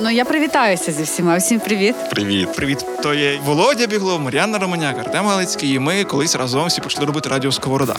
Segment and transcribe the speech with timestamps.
[0.00, 1.36] Ну я привітаюся зі всіма.
[1.36, 1.94] Всім привіт.
[2.10, 2.52] Привіт.
[2.52, 5.74] Привіт, то є Володя Біглов, Мар'яна Романяк, Артем Галицький.
[5.74, 7.96] І ми колись разом всі почали робити радіо Сковорода.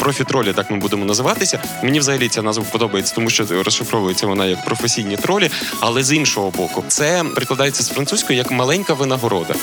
[0.00, 1.58] Профі-тролі, так ми будемо називатися.
[1.82, 5.50] Мені взагалі ця назва подобається, тому що розшифровується вона як професійні тролі,
[5.80, 9.54] але з іншого боку, це прикладається з французької як маленька винагорода.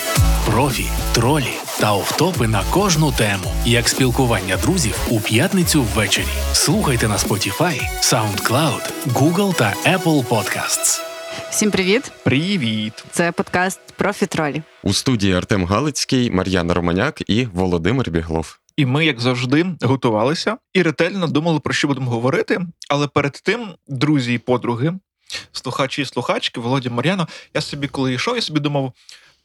[0.46, 6.25] Профі, тролі та офтопи на кожну тему, як спілкування друзів у п'ятницю ввечері.
[6.54, 11.12] Слухайте на Spotify, SoundCloud, Google та Apple Podcasts.
[11.50, 12.11] Всім привіт.
[12.23, 13.05] Привіт!
[13.11, 14.61] Це подкаст Профітролі.
[14.83, 18.60] У студії Артем Галицький, Мар'яна Романяк і Володимир Біглов.
[18.78, 22.60] І ми, як завжди, готувалися і ретельно думали, про що будемо говорити.
[22.89, 24.93] Але перед тим, друзі і подруги,
[25.51, 28.93] слухачі і слухачки, Володя Мар'яно, я собі, коли йшов, я собі думав,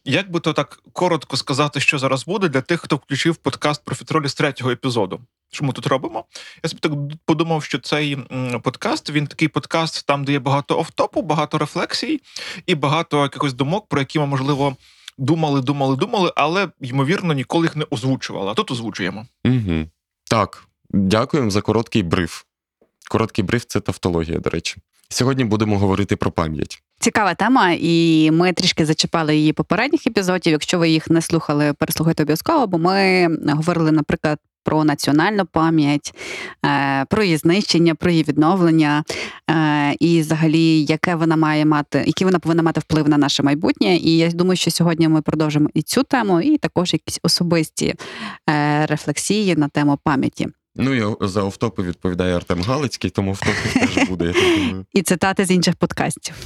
[0.05, 4.29] як би то так коротко сказати, що зараз буде для тих, хто включив подкаст Профітролі
[4.29, 5.20] з третього епізоду.
[5.51, 6.25] Що ми тут робимо?
[6.62, 6.93] Я собі так
[7.25, 8.16] подумав, що цей
[8.62, 12.21] подкаст він такий подкаст, там, де є багато офтопу, багато рефлексій
[12.66, 14.76] і багато якихось думок, про які ми, можливо,
[15.19, 18.51] думали, думали, думали, але ймовірно ніколи їх не озвучували.
[18.51, 19.26] А тут озвучуємо.
[19.45, 19.87] Угу.
[20.30, 22.43] Так, дякуємо за короткий бриф.
[23.10, 24.76] Короткий бриф це тавтологія, до речі.
[25.09, 26.82] Сьогодні будемо говорити про пам'ять.
[27.01, 30.52] Цікава тема, і ми трішки зачіпали її попередніх епізодів.
[30.52, 34.38] Якщо ви їх не слухали, переслухайте обов'язково, бо ми говорили, наприклад.
[34.69, 36.15] Про національну пам'ять,
[36.66, 39.05] е, про її знищення, про її відновлення,
[39.51, 43.97] е, і взагалі, яке вона має мати, які вона повинна мати вплив на наше майбутнє.
[43.97, 47.95] І я думаю, що сьогодні ми продовжимо і цю тему, і також якісь особисті
[48.51, 50.49] е, рефлексії на тему пам'яті.
[50.79, 54.87] Ну і за офтопи відповідає Артем Галицький, тому офтопів теж буде, я так думаю.
[54.93, 56.35] І цитати з інших подкастів.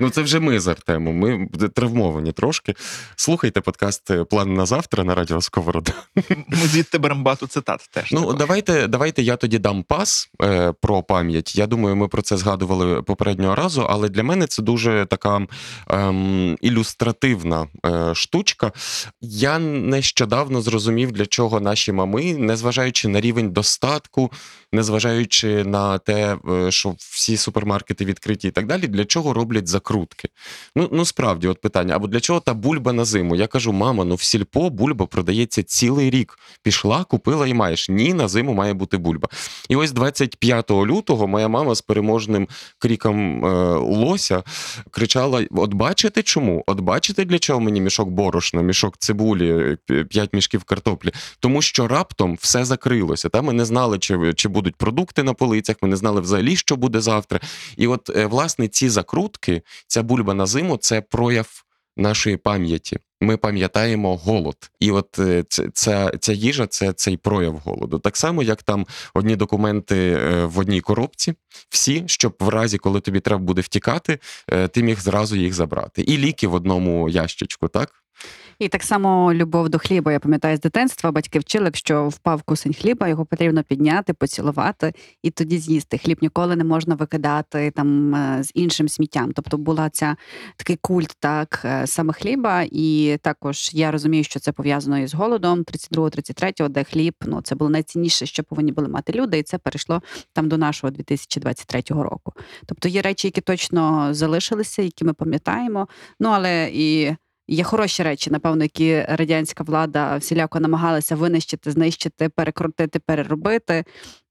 [0.00, 1.16] Ну, це вже ми з Артемом.
[1.16, 2.74] Ми травмовані трошки.
[3.16, 5.92] Слухайте подкаст План на завтра на радіо Сковорода.
[6.48, 8.12] Ми звідти беремо багато цитат теж.
[8.12, 8.36] Ну, також.
[8.36, 11.56] давайте, давайте я тоді дам пас е, про пам'ять.
[11.56, 15.46] Я думаю, ми про це згадували попереднього разу, але для мене це дуже така
[15.88, 18.72] ем, ілюстративна е, штучка.
[19.20, 24.32] Я нещодавно зрозумів, для чого наші мами, незважаючи на рівень достатку,
[24.72, 30.28] незважаючи на те, е, що всі супермаркети відкриті і так далі, для чого роблять закрутки.
[30.76, 33.36] Ну, ну справді, от питання, або для чого та бульба на зиму?
[33.36, 36.38] Я кажу, мама, ну в сільпо бульба продається цілий рік.
[36.62, 37.88] Пішла, купила і маєш.
[37.88, 39.28] Ні, на зиму має бути бульба.
[39.68, 44.42] І ось 25 лютого моя мама з переможним кріком е, лося
[44.90, 46.64] кричала: От бачите чому?
[46.66, 49.76] От бачите, для чого мені мішок борошна, мішок цибулі,
[50.08, 51.12] 5 мішків картоплі?
[51.40, 53.28] Тому що раптом все закрилося.
[53.32, 56.76] Та ми не знали, чи, чи будуть продукти на полицях, ми не знали взагалі, що
[56.76, 57.40] буде завтра.
[57.76, 61.64] І от, е, власне, ці закрутки, ця бульба на зиму це прояв
[61.96, 62.98] нашої пам'яті.
[63.20, 67.98] Ми пам'ятаємо голод, і от е, ця, ця їжа це цей прояв голоду.
[67.98, 71.34] Так само, як там одні документи е, в одній коробці,
[71.68, 74.18] всі, щоб в разі, коли тобі треба буде втікати,
[74.70, 76.02] ти міг зразу їх забрати.
[76.02, 78.00] І ліки в одному ящичку, так?
[78.60, 80.12] І так само любов до хліба.
[80.12, 81.12] Я пам'ятаю з дитинства.
[81.12, 84.92] Батьки вчили, якщо впав кусень хліба, його потрібно підняти, поцілувати
[85.22, 85.98] і тоді з'їсти.
[85.98, 89.32] Хліб ніколи не можна викидати там е, з іншим сміттям.
[89.32, 90.16] Тобто була ця
[90.56, 92.64] такий культ, так е, саме хліба.
[92.70, 97.70] І також я розумію, що це пов'язано із голодом 32-33, де хліб ну це було
[97.70, 102.32] найцінніше, що повинні були мати люди, і це перейшло там до нашого 2023 року.
[102.66, 105.88] Тобто є речі, які точно залишилися, які ми пам'ятаємо.
[106.20, 107.16] Ну але і.
[107.52, 113.84] Є хороші речі, напевно, які радянська влада всіляко намагалася винищити, знищити, перекрутити, переробити.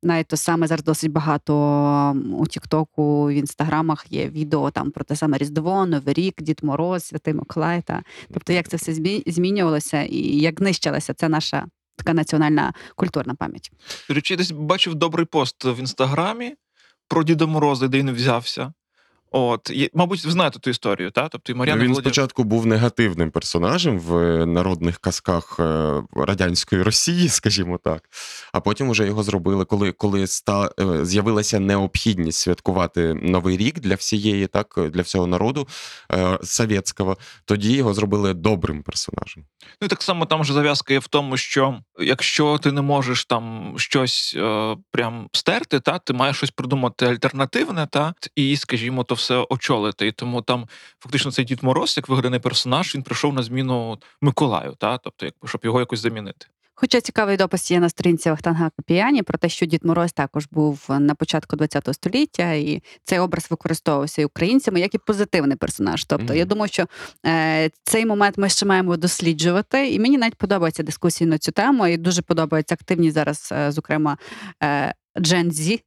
[0.04, 1.54] Навіть то саме зараз досить багато
[2.38, 7.04] у Тіктоку, в інстаграмах є відео там про те саме Різдво, Новий рік, Дід Мороз,
[7.04, 7.82] Святий Миколай.
[7.82, 8.04] Та
[8.34, 8.94] тобто, як це все
[9.28, 11.66] змінювалося і як нищилася ця наша
[11.96, 13.72] така національна культурна пам'ять.
[14.10, 16.56] Речі, десь бачив добрий пост в інстаграмі
[17.08, 18.74] про Діда Мороза, де він взявся.
[19.32, 21.30] От, мабуть, ви знаєте ту історію, так?
[21.32, 22.10] Тобто і Мар'яна Він Володя...
[22.10, 28.04] спочатку був негативним персонажем в е, народних казках е, радянської Росії, скажімо так.
[28.54, 33.96] А потім вже його зробили, коли, коли ста, е, з'явилася необхідність святкувати Новий рік для
[33.96, 35.68] всієї, так, для всього народу
[36.44, 39.44] совєтського, тоді його зробили добрим персонажем.
[39.82, 43.26] Ну і так само там же зав'язка є в тому, що якщо ти не можеш
[43.26, 49.16] там щось е, прям стерти, та ти маєш щось придумати альтернативне, та і, скажімо, то
[49.20, 50.08] все очолити.
[50.08, 50.68] І тому там
[51.00, 55.48] фактично цей Дід Мороз, як вигаданий персонаж, він прийшов на зміну Миколаю, та тобто, якби
[55.48, 56.46] щоб його якось замінити.
[56.82, 60.86] Хоча цікавий допис є на сторінці Вахтанга Копіяні про те, що Дід Мороз також був
[60.90, 66.06] на початку ХХ століття, і цей образ використовувався і українцями як і позитивний персонаж.
[66.06, 66.38] Тобто, Мгм.
[66.38, 66.86] я думаю, що
[67.26, 71.88] е, цей момент ми ще маємо досліджувати, і мені навіть подобається дискусії на цю тему,
[71.88, 74.18] і дуже подобається активність зараз, е, зокрема.
[74.64, 75.82] Е, Gen Z,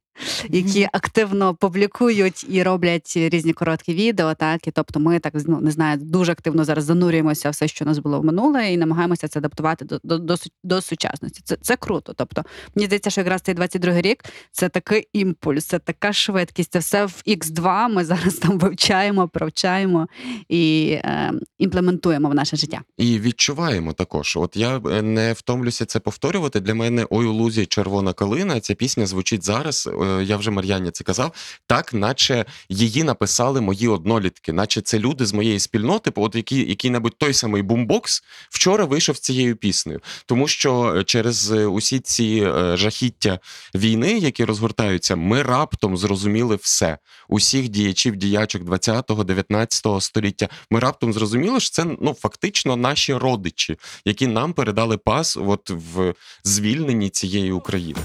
[0.49, 4.33] які активно публікують і роблять різні короткі відео.
[4.33, 7.87] Так і тобто, ми так ну, не знаю, дуже активно зараз занурюємося все, що у
[7.87, 11.41] нас було в минуле, і намагаємося це адаптувати до, до, до, до сучасності.
[11.43, 12.13] Це, це круто.
[12.17, 12.43] Тобто,
[12.75, 16.71] мені здається, що якраз цей 22 рік це такий імпульс, це така швидкість.
[16.71, 20.07] Це все в X2 Ми зараз там вивчаємо, провчаємо
[20.49, 22.81] і е, імплементуємо в наше життя.
[22.97, 24.37] І відчуваємо також.
[24.37, 26.59] От я е, не втомлюся це повторювати.
[26.59, 28.59] Для мене ой у лузі червона калина.
[28.59, 29.89] Ця пісня звучить зараз.
[30.03, 31.31] Е, Я вже Мар'яні це казав.
[31.67, 37.17] Так, наче її написали мої однолітки, наче це люди з моєї спільноти, от які який-небудь
[37.17, 40.01] той самий бумбокс вчора вийшов цією піснею.
[40.25, 43.39] Тому що е, через е, усі ці жахіття
[43.75, 46.97] війни, які розгортаються, ми раптом зрозуміли все.
[47.29, 50.49] Усіх діячів, діячок 20-го, 19-го століття.
[50.71, 56.13] Ми раптом зрозуміли, що це ну фактично наші родичі, які нам передали пас от в
[56.43, 57.99] звільненні цієї України.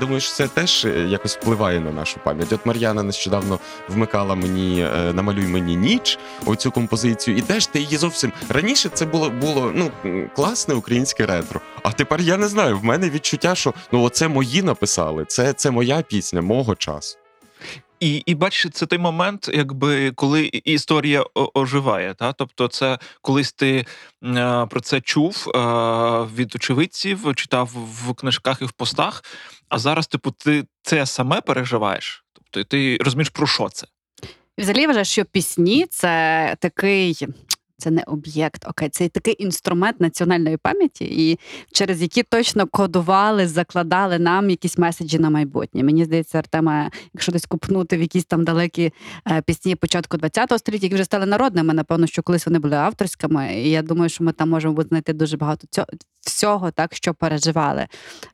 [0.00, 2.52] Думаю, що це теж е, якось впливає на нашу пам'ять.
[2.52, 3.58] От Мар'яна нещодавно
[3.88, 9.06] вмикала мені е, намалюй мені ніч оцю композицію, і теж ти її зовсім раніше це
[9.06, 9.90] було було ну
[10.36, 11.60] класне українське ретро.
[11.82, 12.78] А тепер я не знаю.
[12.78, 15.24] В мене відчуття, що ну оце мої написали.
[15.24, 17.18] Це, це моя пісня, мого часу.
[18.00, 21.24] І, і бачиш, це той момент, якби коли історія
[21.54, 22.14] оживає.
[22.14, 22.32] Та?
[22.32, 23.86] Тобто, це колись ти
[24.24, 25.58] е, про це чув е,
[26.36, 29.24] від очевидців, читав в книжках і в постах.
[29.70, 32.24] А зараз, типу, ти це саме переживаєш.
[32.32, 33.86] Тобто, ти розумієш, про що це.
[34.58, 37.26] Взагалі я вважаю, що пісні це такий.
[37.80, 41.38] Це не об'єкт, окей, це такий інструмент національної пам'яті, і
[41.72, 45.82] через які точно кодували, закладали нам якісь меседжі на майбутнє.
[45.82, 48.92] Мені здається, Артема, якщо десь купнути в якісь там далекі
[49.30, 53.54] е, пісні початку ХХ століття, які вже стали народними, напевно, що колись вони були авторськими.
[53.54, 55.86] І я думаю, що ми там можемо знайти дуже багато цього
[56.20, 57.86] всього, так що переживали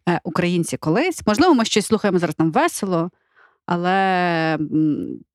[0.08, 1.22] е, українці колись.
[1.26, 3.10] Можливо, ми щось слухаємо зараз там весело.
[3.66, 4.58] Але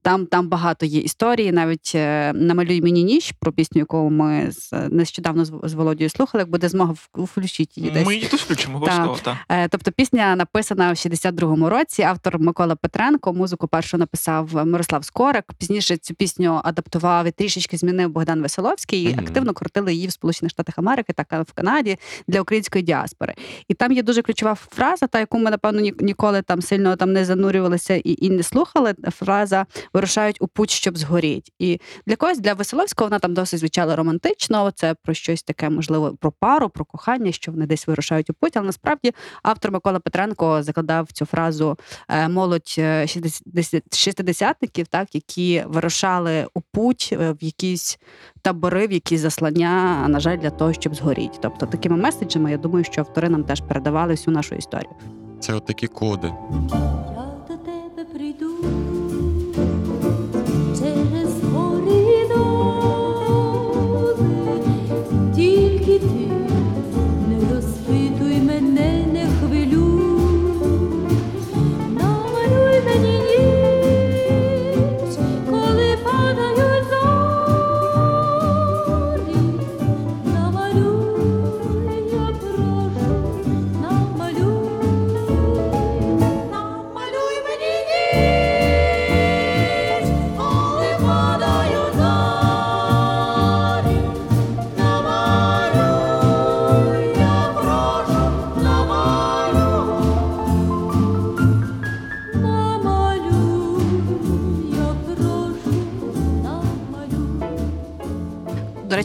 [0.02, 1.52] там, там багато є історії.
[1.52, 6.42] Навіть е, намалюй мені ніч про пісню, яку ми з нещодавно з, Володією слухали.
[6.42, 8.06] Як буде змога в- включіть її десь.
[8.08, 9.18] Ми її тут включимо обов'язково.
[9.24, 9.40] Та.
[9.50, 12.02] Е, Тобто пісня написана в 62-му році.
[12.02, 13.34] Автор Микола Петренко.
[13.34, 15.46] Музику першу написав Мирослав Скорик.
[15.58, 19.04] Пізніше цю пісню адаптував і трішечки змінив Богдан Веселовський.
[19.04, 19.20] І Мгм.
[19.20, 21.98] активно крутили її в Сполучених Штатах Америки, так в Канаді
[22.28, 23.34] для української діаспори.
[23.68, 27.26] І там є дуже ключова фраза, та яку ми напевно ніколи там сильно там не
[27.26, 28.94] занурювалися і, і не слухали.
[29.20, 31.52] Фраза вирушають у путь, щоб згоріть.
[31.60, 34.72] І для когось для Веселовського вона там досить звучала романтично.
[34.72, 38.58] Це про щось таке, можливо, про пару, про кохання, що вони десь вирушають у путь.
[38.58, 39.12] Але насправді
[39.44, 41.78] автор Микола Петренко закладав цю фразу
[42.10, 48.00] е, молодь е, 60 шістдесятників, так які вирушали у путь е, в якісь
[48.42, 51.38] табори, в якісь заслання, на жаль, для того, щоб згоріти.
[51.42, 54.92] Тобто такими меседжами, я думаю, що автори нам теж передавали всю нашу історію.
[55.40, 56.34] Це от такі коди.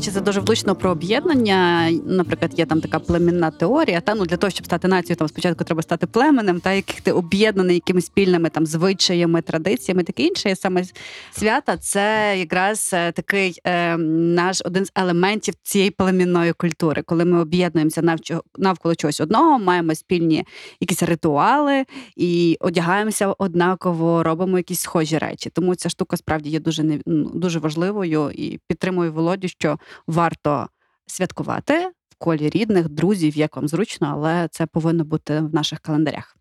[0.06, 1.90] Речі, це дуже влучно про об'єднання.
[2.06, 4.00] Наприклад, є там така племінна теорія.
[4.00, 7.12] Та ну для того, щоб стати нацією, там спочатку треба стати племенем, та яких ти
[7.12, 10.50] об'єднаний якимись спільними там звичаями, традиціями, таке інше.
[10.50, 10.84] І саме
[11.32, 17.40] свята це якраз е, такий е, наш один з елементів цієї племінної культури, коли ми
[17.40, 20.44] об'єднуємося навчо- навколо чогось одного, маємо спільні
[20.80, 21.84] якісь ритуали
[22.16, 25.50] і одягаємося однаково, робимо якісь схожі речі.
[25.50, 30.68] Тому ця штука справді є дуже не ну, дуже важливою і підтримую Володю, що варто
[31.06, 36.36] святкувати в колі рідних, друзів, як вам зручно, але це повинно бути в наших календарях.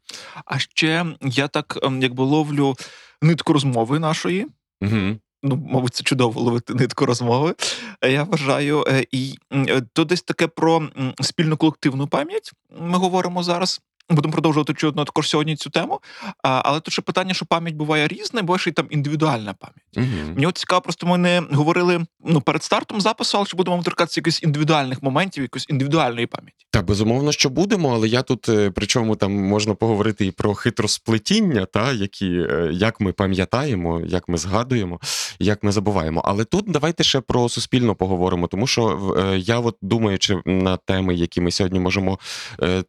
[0.46, 2.76] А ще я так ем, якби ловлю
[3.22, 4.48] нитку розмови нашої.
[4.82, 5.18] Угу.
[5.44, 7.56] Ну, мабуть, це чудово ловити нитку розмови.
[8.02, 10.90] Я вважаю, Е, і е, то десь таке про
[11.22, 12.52] спільну колективну пам'ять.
[12.80, 13.82] Ми говоримо зараз.
[14.10, 16.00] Будемо продовжувати чудно також сьогодні цю тему.
[16.44, 19.86] А, але тут ще питання, що пам'ять буває різна, бо ще й там індивідуальна пам'ять.
[19.98, 20.34] Угу.
[20.34, 24.20] Мені от цікаво, просто ми не говорили ну перед стартом запису, але чи будемо торкатися
[24.20, 26.66] якихось індивідуальних моментів, якоїсь індивідуальної пам'яті.
[26.72, 31.66] Та безумовно, що будемо, але я тут, е, причому там можна поговорити і про хитросплетіння,
[31.66, 35.00] та які е, як ми пам'ятаємо, як ми згадуємо,
[35.40, 36.22] як ми забуваємо.
[36.26, 41.16] Але тут давайте ще про суспільно поговоримо, тому що е, я, от думаючи на теми,
[41.16, 42.20] які ми сьогодні можемо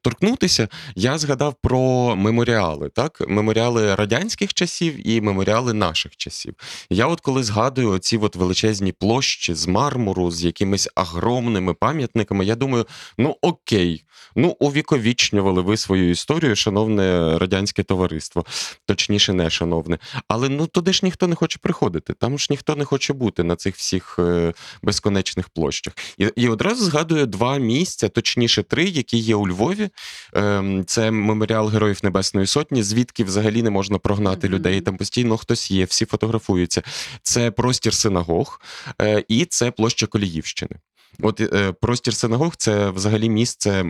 [0.03, 0.69] торкнутися,
[1.07, 6.55] я згадав про меморіали, так меморіали радянських часів і меморіали наших часів.
[6.91, 12.55] Я, от коли згадую оці от величезні площі з мармуру, з якимись огромними пам'ятниками, я
[12.55, 12.87] думаю,
[13.19, 14.05] ну окей,
[14.37, 18.45] ну увіковічнювали ви свою історію, шановне радянське товариство,
[18.87, 19.99] точніше, не шановне.
[20.29, 23.57] Але ну туди ж ніхто не хоче приходити, там ж ніхто не хоче бути на
[23.57, 25.95] цих всіх е, безконечних площах.
[26.19, 29.89] І, і одразу згадую два місця, точніше, три, які є у Львові.
[30.35, 34.55] Ем, це меморіал Героїв Небесної Сотні, звідки взагалі не можна прогнати Мгм.
[34.55, 34.81] людей.
[34.81, 36.83] Там постійно хтось є, всі фотографуються.
[37.23, 38.61] Це простір синагог
[39.03, 40.77] е, і це площа Коліївщини.
[41.23, 43.85] От е, простір синагог це взагалі місце, е,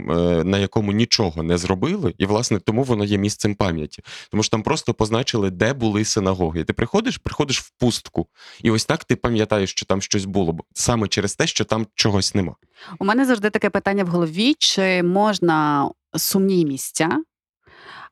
[0.45, 4.03] на якому нічого не зробили, і власне тому воно є місцем пам'яті.
[4.31, 6.61] Тому що там просто позначили, де були синагоги.
[6.61, 8.27] І ти приходиш, приходиш в пустку,
[8.63, 12.35] і ось так ти пам'ятаєш, що там щось було, саме через те, що там чогось
[12.35, 12.55] нема.
[12.99, 17.23] У мене завжди таке питання в голові: чи можна сумні місця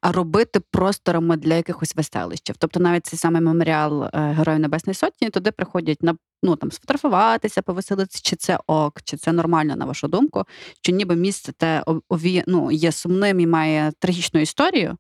[0.05, 2.57] а робити просторами для якихось веселищів?
[2.59, 7.63] Тобто навіть цей самий меморіал е, Героїв Небесної Сотні, туди приходять на ну там сфотографуватися,
[7.63, 10.45] повеселитися, чи це ок, чи це нормально, на вашу думку,
[10.81, 11.85] що ніби місце те
[12.47, 14.97] ну, є сумним і має трагічну історію.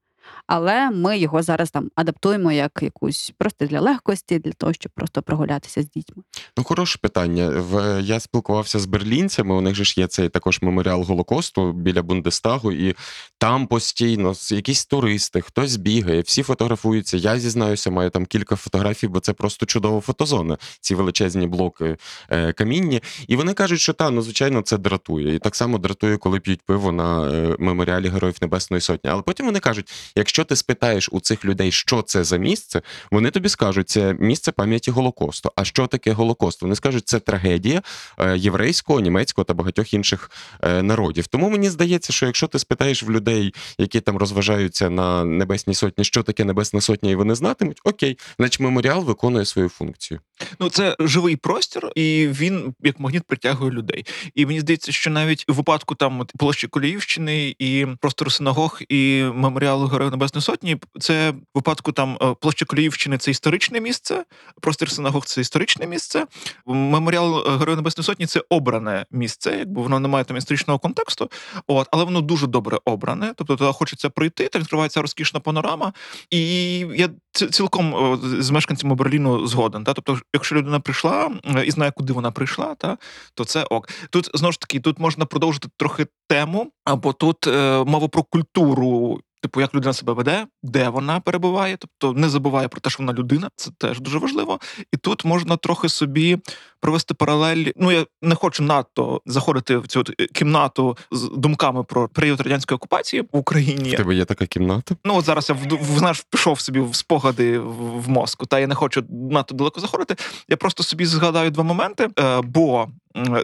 [0.46, 5.22] Але ми його зараз там адаптуємо як якусь просто для легкості, для того, щоб просто
[5.22, 6.22] прогулятися з дітьми.
[6.56, 7.48] Ну, хороше питання.
[7.48, 9.54] В я спілкувався з берлінцями.
[9.54, 12.94] У них же ж є цей також меморіал Голокосту біля Бундестагу, і
[13.38, 17.16] там постійно якісь туристи, хтось бігає, всі фотографуються.
[17.16, 20.58] Я зізнаюся, маю там кілька фотографій, бо це просто чудова фотозона.
[20.80, 21.96] Ці величезні блоки
[22.30, 23.02] е, камінні.
[23.28, 25.34] І вони кажуть, що та ну звичайно це дратує.
[25.34, 29.10] І так само дратує, коли п'ють пиво на е, меморіалі Героїв Небесної Сотні.
[29.10, 33.30] Але потім вони кажуть: якщо ти спитаєш у цих людей, що це за місце, вони
[33.30, 35.52] тобі скажуть, це місце пам'яті Голокосту.
[35.56, 36.62] А що таке Голокост?
[36.62, 37.82] Вони скажуть, це трагедія
[38.18, 40.30] е, єврейського, німецького та багатьох інших
[40.62, 41.26] е, народів.
[41.26, 46.04] Тому мені здається, що якщо ти спитаєш в людей, які там розважаються на Небесній Сотні,
[46.04, 50.20] що таке Небесна Сотня, і вони знатимуть, окей, значить меморіал виконує свою функцію.
[50.60, 54.06] Ну, це живий простір, і він як магніт притягує людей.
[54.34, 59.86] І мені здається, що навіть у випадку там площі Коліївщини і простору синагог і меморіалу
[59.86, 64.24] Героїв Небесної Сотні, це в випадку там е, площа Коліївщини це історичне місце,
[64.60, 66.26] простір синагог це історичне місце.
[66.66, 71.30] Меморіал е, Героїв Небесної Сотні це обране місце, якби воно не має там історичного контексту.
[71.66, 73.32] От, але воно дуже добре обране.
[73.36, 75.92] Тобто туди хочеться прийти, там відкривається розкішна панорама.
[76.30, 79.84] І я ці- цілком з мешканцями Берліну згоден.
[79.84, 79.92] Та?
[79.94, 82.98] Тобто, якщо людина прийшла е, і знає, куди вона прийшла, та,
[83.34, 83.88] то це ок.
[84.10, 89.20] Тут знову ж таки, тут можна продовжити трохи тему, або тут е, мова про культуру.
[89.44, 93.12] Типу, як людина себе веде, де вона перебуває, тобто не забуває про те, що вона
[93.12, 94.60] людина, це теж дуже важливо.
[94.92, 96.38] І тут можна трохи собі
[96.80, 97.64] провести паралель.
[97.76, 102.76] Ну я не хочу надто заходити в цю е, кімнату з думками про період радянської
[102.76, 103.94] окупації в Україні.
[103.94, 104.96] В тебе є така кімната?
[105.04, 108.74] Ну от зараз я в, знаєш, пішов собі в спогади в, мозку, та я не
[108.74, 110.16] хочу надто далеко заходити.
[110.48, 112.08] Я просто собі згадаю два моменти.
[112.18, 112.88] Е, бо,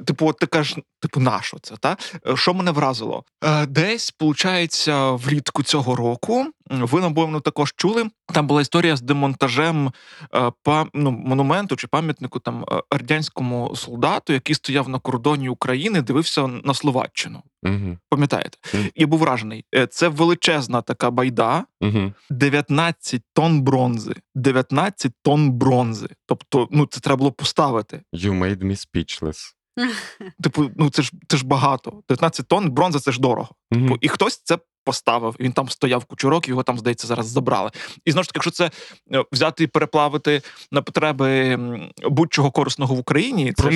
[0.04, 1.76] типу, от ти кажеш, типу, на що це?
[1.76, 1.96] Та
[2.26, 3.24] Е, що мене вразило?
[3.44, 4.84] Е, десь, виходить,
[5.24, 6.46] влітку цього року.
[6.70, 8.10] Ви напевно також чули.
[8.26, 9.92] Там була історія з демонтажем
[10.34, 10.52] е,
[10.94, 16.74] ну, монументу чи пам'ятнику там е, радянському солдату, який стояв на кордоні України, дивився на
[16.74, 17.42] Словаччину.
[17.62, 17.98] Угу.
[18.08, 18.58] Пам'ятаєте?
[18.74, 18.88] Мгм.
[18.96, 19.64] Я був вражений.
[19.74, 21.64] Е, Це величезна така байда.
[21.80, 22.12] Угу.
[22.30, 24.14] 19 тонн бронзи.
[24.34, 26.08] 19 тонн бронзи.
[26.26, 28.02] Тобто, ну це треба було поставити.
[28.12, 29.54] You made me speechless.
[30.42, 32.02] Типу, ну це ж це ж багато.
[32.08, 33.48] 19 тонн бронза це ж дорого.
[33.72, 35.36] Типу, І хтось це поставив.
[35.40, 37.70] Він там стояв кучу років, його там, здається, зараз забрали.
[38.04, 38.70] І знову ж таки, якщо це
[39.12, 41.58] е, взяти і переплавити на потреби
[42.02, 43.68] будь-чого корисного в Україні, це ж,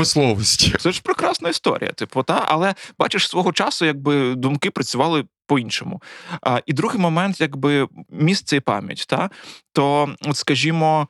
[0.79, 1.93] це ж прекрасна історія.
[1.93, 5.25] Типу, та але бачиш, свого часу, якби думки працювали.
[5.47, 6.03] По-іншому.
[6.43, 9.05] А, і другий момент, якби місце і пам'ять.
[9.09, 9.31] Та?
[9.73, 11.09] То, от, скажімо,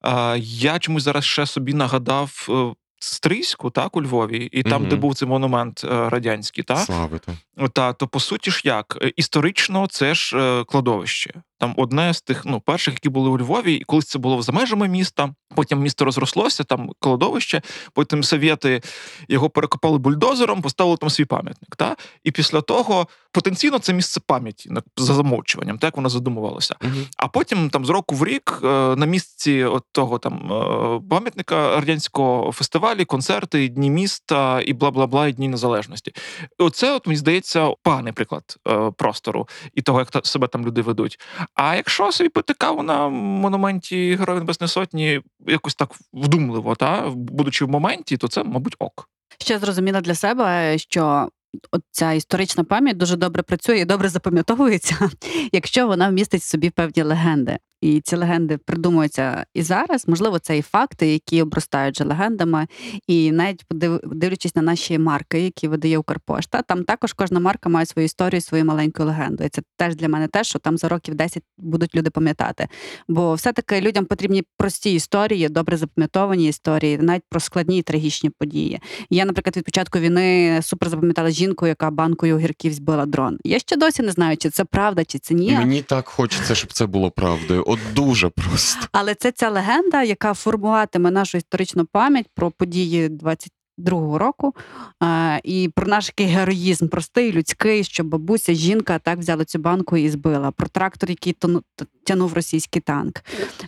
[0.00, 2.74] а, я чомусь зараз ще собі нагадав е,
[3.04, 4.90] Стрийську, так, у Львові, і там, угу.
[4.90, 6.76] де був цей монумент е, радянський, та?
[6.76, 7.68] Слави та.
[7.68, 11.32] Та, то по суті ж як Е, історично це ж е, кладовище.
[11.58, 14.52] Там одне з тих ну перших, які були у Львові, і колись це було за
[14.52, 15.34] межами міста.
[15.54, 17.62] Потім місто розрослося, там кладовище.
[17.92, 18.82] Потім совєти
[19.28, 21.76] його перекопали бульдозером, поставили там свій пам'ятник.
[21.76, 26.76] Та і після того потенційно це місце пам'яті за замовчуванням, так воно задумувалося.
[26.82, 27.06] Мгм.
[27.16, 31.76] А потім там з року в рік е, на місці от того там е, пам'ятника
[31.80, 36.12] радянського фестивалі, концерти, дні міста і бла бла бла, і дні незалежності.
[36.58, 41.20] Оце, от мені здається, поганий приклад е, простору і того, як себе там люди ведуть.
[41.54, 47.64] А якщо собі пити каву на монументі Героїв Небесної Сотні, якось так вдумливо, та будучи
[47.64, 49.08] в моменті, то це, мабуть, ок.
[49.38, 51.28] Ще зрозуміла для себе, що
[51.72, 55.10] от ця історична пам'ять дуже добре працює і добре запам'ятовується,
[55.52, 57.58] якщо вона вмістить в собі певні легенди.
[57.80, 60.08] І ці легенди придумуються і зараз.
[60.08, 62.66] Можливо, це і факти, які обростають же легендами.
[63.06, 63.64] І навіть
[64.04, 68.64] дивлячись на наші марки, які видає Укрпошта, там також кожна марка має свою історію, свою
[68.64, 69.44] маленьку легенду.
[69.44, 72.68] І це теж для мене те, що там за років 10 будуть люди пам'ятати.
[73.08, 78.80] Бо все-таки людям потрібні прості історії, добре запам'ятовані історії, навіть про складні і трагічні події.
[79.10, 83.38] Я, наприклад, від початку війни супер запам'ятала жінку, яка банкою огірків збила дрон.
[83.44, 85.52] Я ще досі не знаю, чи це правда, чи це ні.
[85.52, 87.63] Мені так хочеться, щоб це було правдою.
[87.66, 88.86] От дуже просто.
[88.92, 94.54] Але це ця легенда, яка формуватиме нашу історичну пам'ять про події 22-го року
[95.02, 99.96] е, і про наш який героїзм, простий, людський, що бабуся, жінка так взяла цю банку
[99.96, 100.50] і збила.
[100.50, 101.62] Про трактор, який тону,
[102.04, 103.20] тянув російський танк.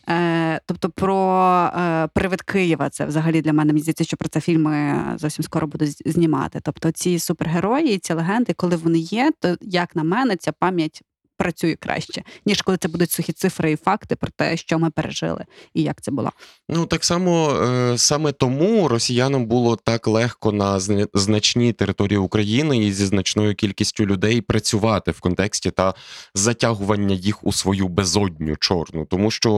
[0.09, 1.41] Е, тобто про
[1.79, 2.91] е, привид Києва.
[2.91, 6.61] Це взагалі для мене мені здається, що про це фільми зовсім скоро будуть знімати.
[6.63, 11.03] Тобто ці супергерої, ці легенди, коли вони є, то як на мене, ця пам'ять.
[11.37, 15.45] Працює краще, ніж коли це будуть сухі цифри і факти про те, що ми пережили
[15.75, 16.33] і як це було.
[16.69, 22.79] Ну так само е, саме тому росіянам було так легко на зна- значній території України
[22.79, 25.95] і зі значною кількістю людей працювати в контексті та
[26.35, 29.51] затягування їх у свою безодню чорну, тому що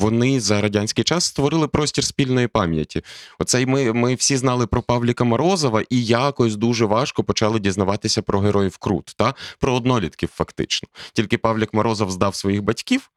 [0.00, 3.02] вони за радянський час створили простір спільної пам'яті.
[3.38, 8.40] Оцей ми, ми всі знали про Павліка Морозова, і якось дуже важко почали дізнаватися про
[8.40, 10.88] героїв Крут, та про однолітків, фактично.
[11.12, 13.10] Тільки Павлік Морозов здав своїх батьків,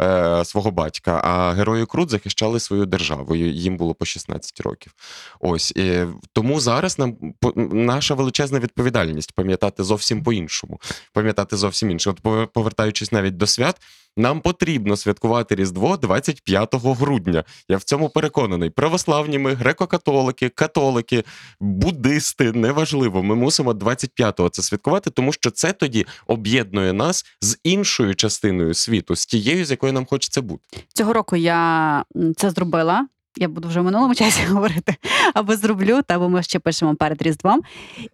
[0.00, 3.36] е, свого батька, а герої Крут захищали свою державу.
[3.36, 4.94] Їм було по 16 років.
[5.40, 10.80] Ось і тому зараз нам по- наша величезна відповідальність пам'ятати зовсім по-іншому,
[11.12, 12.10] пам'ятати зовсім інше.
[12.10, 13.80] От повертаючись навіть до свят.
[14.16, 17.44] Нам потрібно святкувати Різдво 25 грудня.
[17.68, 18.70] Я в цьому переконаний.
[18.70, 21.24] Православні ми, греко-католики, католики,
[21.60, 23.22] буддисти, неважливо.
[23.22, 29.16] Ми мусимо 25-го це святкувати, тому що це тоді об'єднує нас з іншою частиною світу,
[29.16, 30.62] з тією, з якою нам хочеться бути.
[30.94, 32.04] Цього року я
[32.36, 33.06] це зробила.
[33.40, 34.96] Я буду вже в минулому часі говорити,
[35.34, 37.62] або зроблю, та або ми ще пишемо перед Різдвом.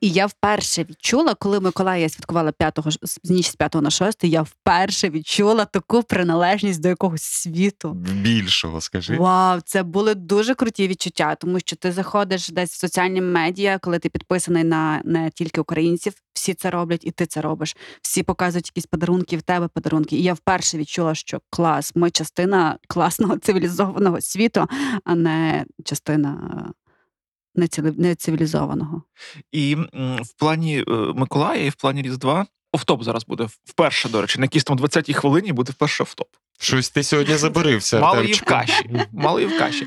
[0.00, 4.42] І я вперше відчула, коли Миколая святкувала 5 з ніч з 5 на 6, я
[4.42, 7.92] вперше відчула таку приналежність до якогось світу.
[8.22, 9.16] Більшого, скажи.
[9.16, 13.98] Вау, це були дуже круті відчуття, тому що ти заходиш десь в соціальні медіа, коли
[13.98, 17.77] ти підписаний на не тільки українців, всі це роблять, і ти це робиш.
[18.03, 20.16] Всі показують якісь подарунки в тебе подарунки.
[20.16, 24.66] І я вперше відчула, що клас, ми частина класного цивілізованого світу,
[25.05, 26.75] а не частина
[27.57, 29.03] е, нецивілізованого.
[29.53, 29.77] І
[30.23, 34.44] в плані е, Миколая і в плані Різдва офтоп зараз буде вперше, до речі, на
[34.44, 36.29] якійсь там 20-й хвилині буде вперше офтоп.
[36.59, 38.01] Щось ти сьогодні забарився.
[38.01, 39.07] Мало її в каші.
[39.12, 39.87] Мало її в каші.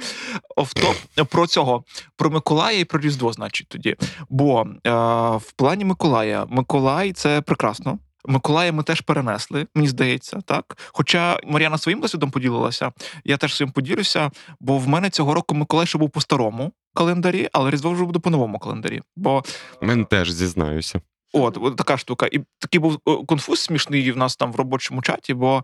[0.55, 0.95] Офтоп
[1.29, 1.83] про цього,
[2.15, 3.95] про Миколая і про Різдво, значить, тоді.
[4.29, 4.91] Бо е,
[5.37, 7.99] в плані Миколая, Миколай це прекрасно.
[8.25, 10.77] Миколая ми теж перенесли, мені здається, так.
[10.93, 12.91] Хоча Мар'яна своїм досвідом поділилася,
[13.23, 17.49] я теж своїм поділюся, бо в мене цього року Миколай ще був по старому календарі,
[17.53, 19.01] але Різдво вже буде по новому календарі.
[19.15, 19.43] Бо
[19.81, 21.01] Мен теж зізнаюся.
[21.33, 22.27] От, от така штука.
[22.31, 25.63] І такий був е, конфуз смішний в нас там в робочому чаті, бо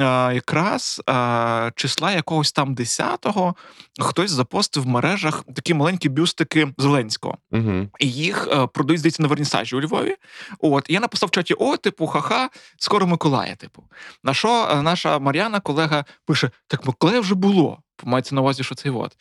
[0.00, 3.54] е, якраз е, числа якогось там 10-го
[4.00, 7.38] хтось запостив в мережах такі маленькі бюстики Зеленського.
[7.52, 7.88] Угу.
[7.98, 10.16] І їх е, продають, здається, на вернісажі у Львові.
[10.58, 13.82] От, і я написав в чаті: о, типу, ха-ха, скоро Миколая, типу.
[14.24, 17.78] На що е, наша Мар'яна, колега, пише: Так Миколая вже було.
[18.04, 19.16] Мається на увазі, що цей от.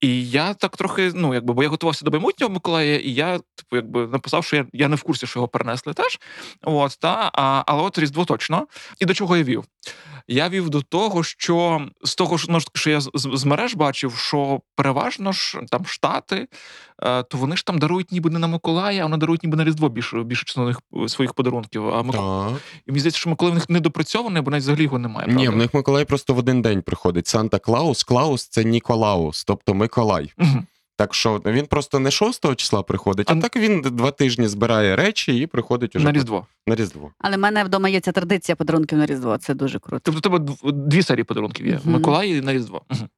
[0.00, 3.76] І я так трохи, ну, якби, бо я готувався до майбутнього Миколая, і я, типу,
[3.76, 6.18] якби написав, що я, я не в курсі, що його перенесли теж.
[6.62, 8.66] От, та, а, але от Різдво точно.
[9.00, 9.64] І до чого я вів?
[10.28, 14.16] Я вів до того, що з того, що, ну, що я з, з мереж бачив,
[14.16, 16.48] що переважно ж там штати,
[17.02, 19.64] е, то вони ж там дарують ніби не на Миколая, а вони дарують ніби на
[19.64, 20.74] Різдво більше, більше частину
[21.08, 21.88] своїх подарунків.
[21.88, 22.02] А.
[22.02, 22.60] Так.
[22.86, 25.28] І мені здається, що Миколай в них недопрацьований, бо навіть взагалі його немає.
[25.28, 25.50] Ні, правда?
[25.50, 27.26] в них Миколай просто в один день приходить.
[27.26, 30.32] Санта Клаус, Клаус це Ніколаус, тобто Миколай.
[30.98, 34.96] Так що він просто не 6 числа приходить, а, А- так він два тижні збирає
[34.96, 36.46] речі і приходить уже на Різдво.
[36.66, 37.10] на Різдво.
[37.18, 39.38] Але в мене вдома є ця традиція подарунків на Різдво.
[39.38, 40.00] Це дуже круто.
[40.02, 41.92] Тобто у тебе дві серії подарунків є: Мгм.
[41.92, 42.82] Миколай і на Різдво.
[42.90, 43.08] Мгм.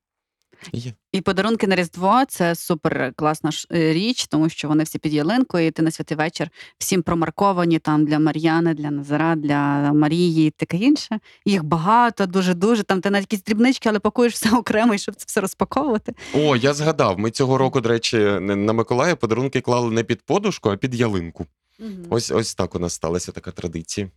[0.73, 0.92] Є.
[1.12, 5.66] І подарунки на Різдво це супер класна е, річ, тому що вони всі під ялинкою,
[5.66, 10.51] і ти на святий вечір всім промарковані там для Мар'яни, для Назара, для Марії і
[10.51, 11.21] таке інше.
[11.44, 12.83] Їх багато, дуже дуже.
[12.83, 16.14] Там ти на якісь дрібнички, але пакуєш все окремо, і щоб це все розпаковувати.
[16.35, 17.18] О, я згадав.
[17.18, 21.47] Ми цього року, до речі, на Миколая подарунки клали не під подушку, а під ялинку.
[22.11, 24.11] Ось ось так у нас сталася така традиція.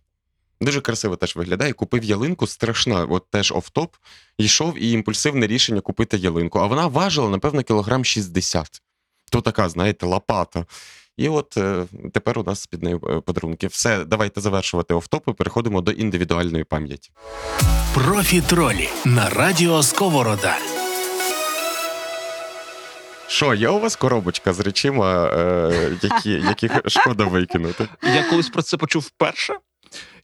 [0.60, 1.72] Дуже красиво теж виглядає.
[1.72, 3.96] Купив ялинку, страшна, от теж офтоп.
[4.38, 6.58] Йшов і імпульсивне рішення купити ялинку.
[6.58, 8.82] А вона важила, напевно, кілограм 60.
[9.30, 10.66] То така, знаєте, лопата.
[11.16, 13.66] І от е, тепер у нас під нею е, подарунки.
[13.66, 17.10] Все, давайте завершувати офтоп і переходимо до індивідуальної пам'яті.
[17.94, 20.56] Профі-тролі на радіо Сковорода.
[23.26, 27.88] Що, є у вас коробочка з речима, е, які, яких шкода викинути?
[28.02, 29.54] Я колись про це почув вперше.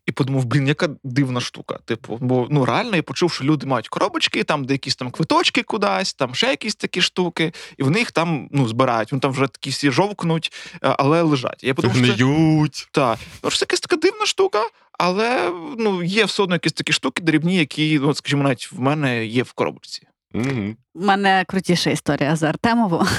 [0.08, 1.78] І подумав, блін, яка дивна штука.
[1.84, 5.62] Типу, бо ну реально я почув, що люди мають коробочки, там де якісь там квиточки
[5.62, 9.12] кудись, там ще якісь такі штуки, і вони їх там ну збирають.
[9.12, 11.64] Вони там вже такі всі жовкнуть, е, але лежать.
[11.64, 16.24] Я подумав, що це, та, ну, що це якась така дивна штука, але ну є
[16.24, 20.02] все одно якісь такі штуки дрібні, які, ну, скажімо, навіть в мене є в коробочці.
[20.34, 20.76] Мгм.
[20.94, 23.06] У мене крутіша історія за Артемову.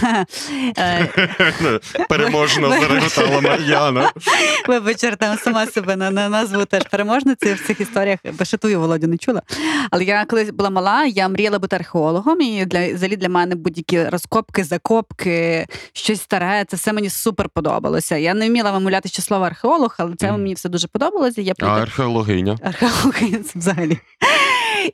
[0.78, 1.08] Е,
[2.10, 4.12] Переможно зареготала Мар'яна.
[4.67, 8.19] Вибач, Артем, сама себе на, на назву теж переможницею в цих історіях.
[8.34, 9.41] Бешетую Володю не чула.
[9.91, 14.04] Але я колись була мала, я мріяла бути археологом, і для взагалі для мене будь-які
[14.04, 18.15] розкопки, закопки, щось старе, це все мені супер подобалося.
[18.17, 21.41] Я не вміла вимовляти ще слово археолог, але це мені все дуже подобалося.
[21.41, 22.58] Я А прийду- археологиня.
[23.56, 24.00] взагалі.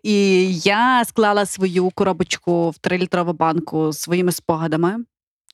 [0.04, 4.98] І я склала свою коробочку в трилітрову банку з своїми спогадами.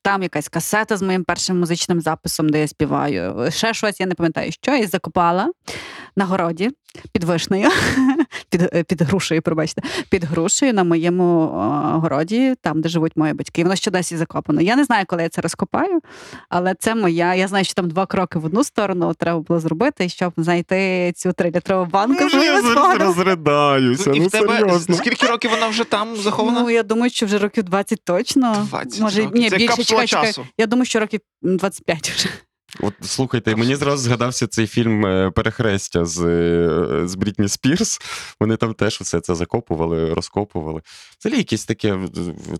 [0.04, 3.52] Там якась касета з моїм першим музичним записом, де я співаю.
[3.52, 5.52] Ще щось, я не пам'ятаю, що, і закопала
[6.16, 6.70] на городі
[7.12, 7.70] під вишнею,
[8.50, 13.34] під, е, під грушею, пробачте, під грушею на моєму е, городі, там, де живуть мої
[13.34, 13.62] батьки.
[13.62, 14.62] І Воно ще досі закопано.
[14.62, 16.00] Я не знаю, коли я це розкопаю,
[16.50, 17.36] але це моя.
[17.36, 21.34] Я знаю, що там два кроки в одну сторону треба було зробити, щоб знайти цю
[21.34, 22.24] трилітрову банку.
[22.24, 24.12] моїми я зараз розридаюся.
[24.16, 24.96] Ну тебе серйозно.
[24.96, 26.62] скільки років вона вже там захована?
[26.62, 28.68] Ну, я думаю, що вже років 20 точно.
[28.70, 29.42] 20 Може, років.
[29.42, 30.26] ні, Це більше капсула чекай, чекай.
[30.28, 30.46] часу.
[30.58, 32.30] Я думаю, що років м, 25 вже.
[32.80, 38.02] От слухайте, мені зразу згадався цей фільм е, Перехрестя з, е, з Брітні Спірс.
[38.40, 40.82] Вони там теж все це закопували, розкопували.
[41.20, 42.00] Взагалі якесь таке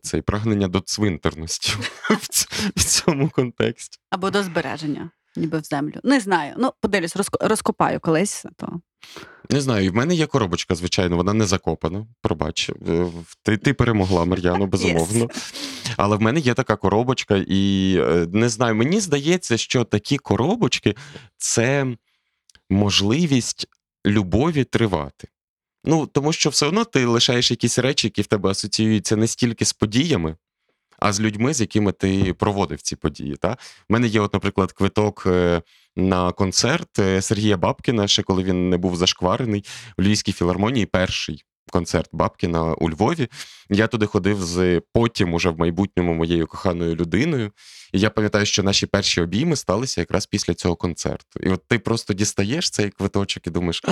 [0.02, 1.74] цей, прагнення до цвинтарності
[2.76, 4.00] в цьому контексті.
[4.10, 6.00] Або до збереження, ніби в землю.
[6.04, 6.54] Не знаю.
[6.58, 8.46] Ну, подивлюсь, розкопаю колись.
[8.58, 8.82] То.
[9.52, 12.08] Не знаю, і в мене є коробочка, звичайно, вона не закопана.
[12.22, 13.08] Пробач, Е,
[13.44, 15.30] ти, ти перемогла, Мар'яно, безумовно.
[15.98, 20.96] Але в мене є така коробочка, і е, не знаю, мені здається, що такі коробочки
[21.38, 21.86] це
[22.70, 23.68] можливість
[24.06, 25.28] любові тривати.
[25.84, 29.66] Ну, тому що все одно ти лишаєш якісь речі, які в тебе асоціюються не стільки
[29.66, 30.36] з подіями,
[31.02, 33.36] а з людьми, з якими ти проводив ці події.
[33.36, 33.52] Та?
[33.90, 35.62] У мене є, от, наприклад, квиток е,
[35.96, 39.66] на концерт е, Сергія Бабкіна, ще коли він не був зашкварений
[39.98, 43.28] у Львівській філармонії, перший концерт Бабкіна у Львові.
[43.70, 47.52] Я туди ходив з потім, уже в майбутньому, моєю коханою людиною.
[47.94, 51.40] І я пам'ятаю, що наші перші обійми сталися якраз після цього концерту.
[51.40, 53.84] І от ти просто дістаєш цей квиточок і думаєш.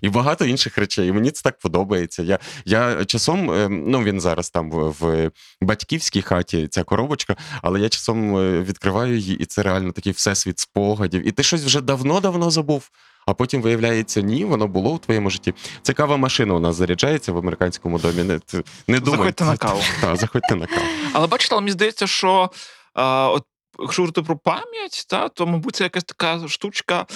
[0.00, 1.08] І багато інших речей.
[1.08, 2.22] І мені це так подобається.
[2.22, 7.88] Я, я часом, е, ну він зараз там в, батьківській хаті, ця коробочка, але я
[7.88, 11.28] часом е, відкриваю її, і це реально такий всесвіт спогадів.
[11.28, 12.90] І ти щось вже давно-давно забув.
[13.26, 15.54] А потім виявляється, ні, воно було у твоєму житті.
[15.82, 18.22] Це кава машина у нас заряджається в американському домі.
[18.22, 18.40] Не,
[18.88, 19.18] не думай.
[19.18, 19.80] Заходьте на каву.
[20.00, 20.86] Так, заходьте на каву.
[21.12, 22.50] Але бачите, але мені здається, що
[22.94, 23.44] а, от,
[23.78, 27.06] якщо говорити про пам'ять, та, то, мабуть, це якась така штучка,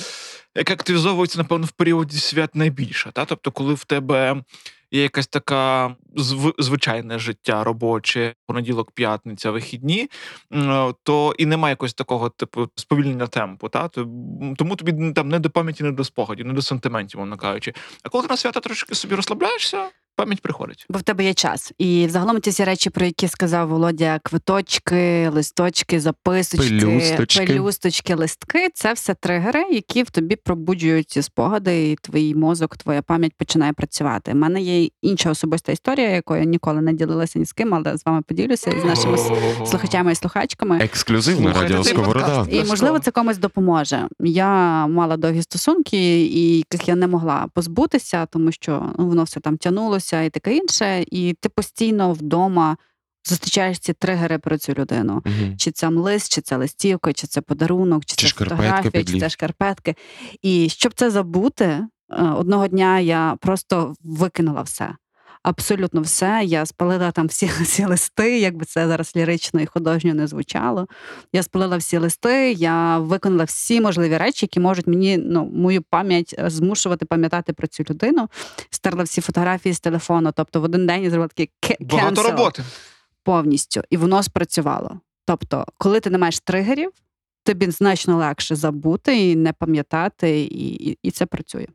[0.57, 3.11] яка активізовується, напевно, в періоді свят найбільше.
[3.13, 3.25] Та?
[3.25, 4.43] Тобто, коли в тебе
[4.91, 10.09] є якась така зв- звичайне життя робоче, понеділок, п'ятниця, вихідні,
[11.03, 13.69] то і немає якогось такого типу сповільнення темпу.
[13.69, 13.89] Та?
[13.89, 14.09] То-
[14.59, 17.73] Тому тобі там не до пам'яті, не до спогадів, не до сентиментів, мовно кажучи.
[18.03, 20.87] А коли ти на свята трошки собі розслабляєшся, пам'ять приходить.
[20.89, 21.73] Бо в тебе є час.
[21.79, 27.47] І взагалом ці всі речі, про які сказав Володя, квиточки, листочки, записочки, Пелюсточки.
[27.47, 33.03] пелюсточки, листки це все тригери, які в тобі пробуджують ці спогади, і твій мозок, твоя
[33.03, 34.33] пам'ять починає працювати.
[34.33, 37.97] У мене є інша особиста історія, якою я ніколи не ділилася ні з ким, але
[37.97, 39.19] з вами поділюся і з нашими
[39.67, 40.79] слухачами і слухачками.
[40.81, 42.47] Ексклюзивна Слухайте радіо Сковорода.
[42.51, 44.09] І можливо це комусь допоможе.
[44.21, 49.41] Я мала довгі стосунки, і яких я не могла позбутися, тому що ну, воно все
[49.41, 51.05] там тянулося і таке інше.
[51.11, 52.77] І ти постійно вдома
[53.29, 55.23] зустрічаєш ці тригери про цю людину.
[55.27, 55.57] Угу.
[55.59, 59.29] Чи це лист, чи це листівка, чи це подарунок, чи, Чи це фотографія, чи це
[59.29, 59.95] шкарпетки.
[60.43, 61.87] І щоб це забути, е,
[62.23, 64.95] одного дня я просто викинула все.
[65.47, 66.43] Абсолютно все.
[66.45, 70.87] Я спалила там всі ці листи, якби це зараз лірично і художньо не звучало.
[71.33, 76.35] Я спалила всі листи, я виконала всі можливі речі, які можуть мені ну, мою пам'ять
[76.39, 78.29] е, змушувати пам'ятати про цю людину.
[78.71, 80.33] Стерла всі фотографії з телефону.
[80.37, 82.63] Тобто в один день я зробила такий ке- Багато роботи.
[83.23, 85.01] повністю, і воно спрацювало.
[85.27, 86.91] Тобто, коли ти не маєш тригерів,
[87.45, 91.67] тобі значно легше забути і не пам'ятати, і, і, і це працює.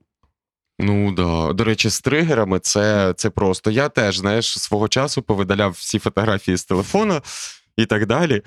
[0.82, 1.54] Ну да.
[1.54, 3.72] До речі, з тригерами це, це просто.
[3.72, 7.22] Я теж, знаєш, свого часу повидаляв всі фотографії з телефона
[7.78, 8.41] і так далі.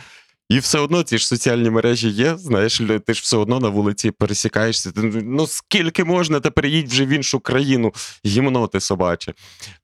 [0.49, 2.37] І все одно ці ж соціальні мережі є.
[2.37, 4.93] Знаєш, ти ж все одно на вулиці пересікаєшся.
[5.23, 7.93] Ну скільки можна, та переїдь вже в іншу країну,
[8.27, 9.35] гімно ти собаче.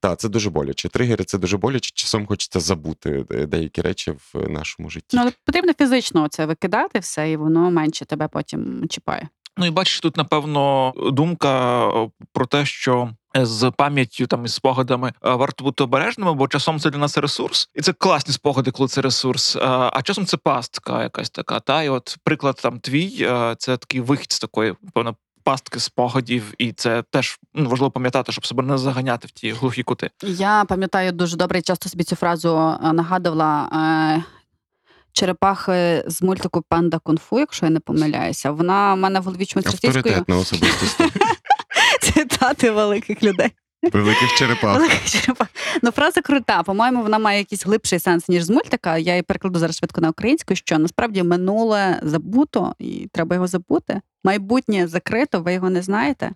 [0.00, 0.88] Так, це дуже боляче.
[0.88, 1.90] Тригери це дуже боляче.
[1.94, 5.16] Часом хочеться забути е, деякі речі в нашому житті.
[5.16, 9.28] Ну, але потрібно фізично це викидати все, і воно менше тебе потім чіпає.
[9.56, 15.12] Ну і бачиш, тут напевно думка е, про те, що з пам'яттю там із спогадами
[15.24, 18.88] е, варто бути обережними, бо часом це для нас ресурс, і це класні спогади, коли
[18.88, 19.56] це ресурс.
[19.56, 19.60] е,
[19.92, 21.60] А часом це пастка якась така.
[21.60, 25.16] Та і от приклад там твій, це такий вихід з такої певно.
[25.44, 29.82] Пастки спогадів, і це теж ну, важливо пам'ятати, щоб себе не заганяти в ті глухі
[29.82, 30.10] кути.
[30.22, 33.68] Я пам'ятаю дуже добре, часто собі цю фразу нагадувала.
[35.12, 38.50] Черепахи з мультику Панда Кунг-фу, якщо я не помиляюся.
[38.50, 40.98] Вона в мене в голові чомусь російською Авторитетна особистість
[42.00, 43.50] цитати великих людей.
[43.92, 44.76] великих черепах.
[44.76, 45.48] Великих черепах.
[45.82, 46.62] Ну, фраза крута.
[46.62, 48.98] По-моєму, вона має якийсь глибший сенс, ніж з мультика.
[48.98, 54.00] Я її перекладу зараз швидко на українську, що насправді минуле забуто, і треба його забути.
[54.24, 56.32] Майбутнє закрито, ви його не знаєте.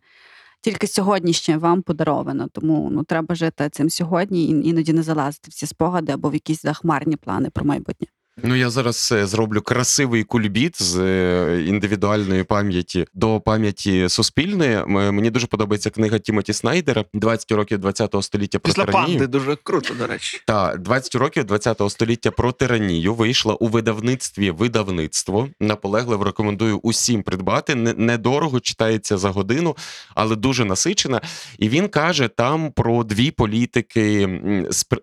[0.61, 2.49] Тільки сьогоднішнє вам подаровано.
[2.53, 6.35] Тому ну треба жити цим сьогодні і іноді не залазити в ці спогади або в
[6.35, 8.07] якісь захмарні плани про майбутнє.
[8.47, 14.87] Ну, я зараз е, зроблю красивий кульбіт з е, індивідуальної пам'яті до пам'яті суспільної.
[14.87, 19.19] Мені дуже подобається книга Тімоті Снайдера «20 років ХХ століття про Після тиранію».
[19.19, 20.41] панди дуже круто, до речі.
[20.47, 25.49] Та 20 років 20 століття про тиранію вийшла у видавництві видавництво.
[25.61, 27.75] Наполегливо рекомендую усім придбати.
[27.75, 29.77] Недорого читається за годину,
[30.15, 31.21] але дуже насичена.
[31.59, 34.29] І він каже там про дві політики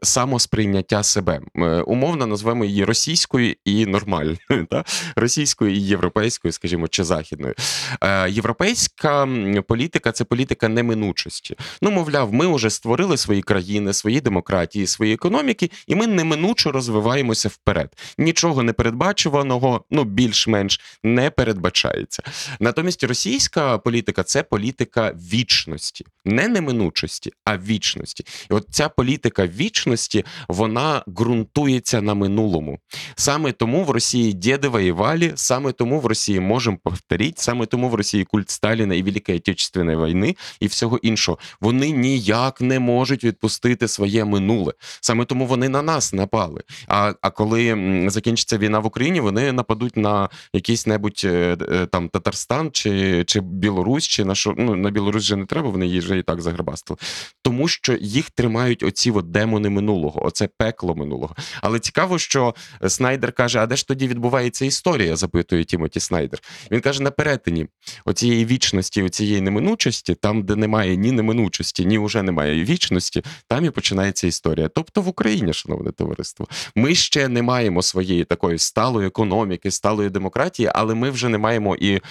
[0.02, 1.42] самосприйняття себе.
[1.56, 3.31] Е, Умовно назвемо її російською
[3.66, 4.38] і нормальною,
[4.70, 4.84] та?
[5.16, 7.56] російською і європейською, скажімо, чи західною.
[8.02, 9.28] Е, Європейська
[9.68, 11.56] політика це політика неминучості.
[11.82, 17.50] Ну, мовляв, ми вже створили свої країни, свої демократії, свої економіки, і ми неминучо розвиваємося
[17.50, 17.90] вперед.
[18.18, 22.24] Нічого непередбачуваного, ну більш-менш не передбачається.
[22.60, 28.26] Натомість російська політика це політика вічності, не неминучості, а вічності.
[28.52, 32.80] І от ця політика вічності вона ґрунтується на минулому.
[33.16, 37.96] Саме тому в Росії діди воювали, саме тому в Росії можемо повторити, саме тому в
[37.96, 41.38] Росії культ Сталіна і Великої Отечественної війни і всього іншого.
[41.62, 44.74] Вони ніяк не можуть відпустити своє минуле.
[45.02, 46.62] Саме тому вони на нас напали.
[46.88, 52.10] А, а коли закінчиться війна в Україні, вони нападуть на якийсь небудь е, е, там
[52.10, 56.00] Татарстан чи, чи Білорусь, чи на що ну на Білорусь вже не треба, вони її
[56.12, 56.98] вже і так заграбастили.
[57.42, 61.36] Тому що їх тримають оці от демони минулого, оце пекло минулого.
[61.62, 62.56] Але цікаво, що
[62.88, 65.16] Снайдер каже: а де ж тоді відбувається історія?
[65.16, 66.40] запитує Тімоті Снайдер.
[66.72, 67.68] Він каже: на перетині
[68.06, 73.70] оцієї вічності, оцієї неминучості, там, де немає ні неминучості, ні вже немає вічності, там і
[73.70, 74.68] починається історія.
[74.68, 80.72] Тобто в Україні, шановне товариство, ми ще не маємо своєї такої сталої економіки, сталої демократії,
[80.76, 82.02] але ми вже не маємо і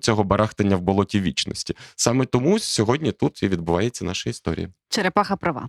[0.00, 1.74] цього барахтання в болоті вічності.
[1.96, 4.68] Саме тому сьогодні тут і відбувається наша історія.
[4.88, 5.68] Черепаха права.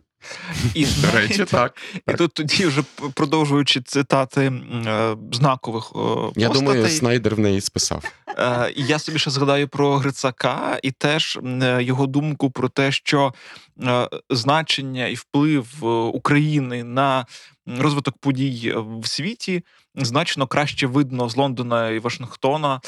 [0.73, 1.77] І До речі, так.
[2.07, 2.83] І тут тоді, вже
[3.13, 8.03] продовжуючи цитати е, знакових е, Я думаю, Снайдер в неї списав.
[8.37, 13.33] Е, я собі ще згадаю про Грицака і теж е, його думку про те, що
[13.83, 17.25] е, значення і вплив України на
[17.65, 19.63] розвиток подій в світі
[19.95, 22.81] значно краще видно з Лондона і Вашингтона.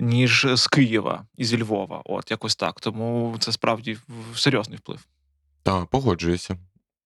[0.00, 2.80] Ніж з Києва і зі Львова, от якось так.
[2.80, 3.98] Тому це справді
[4.34, 5.06] серйозний вплив.
[5.62, 6.56] Так, погоджуюся.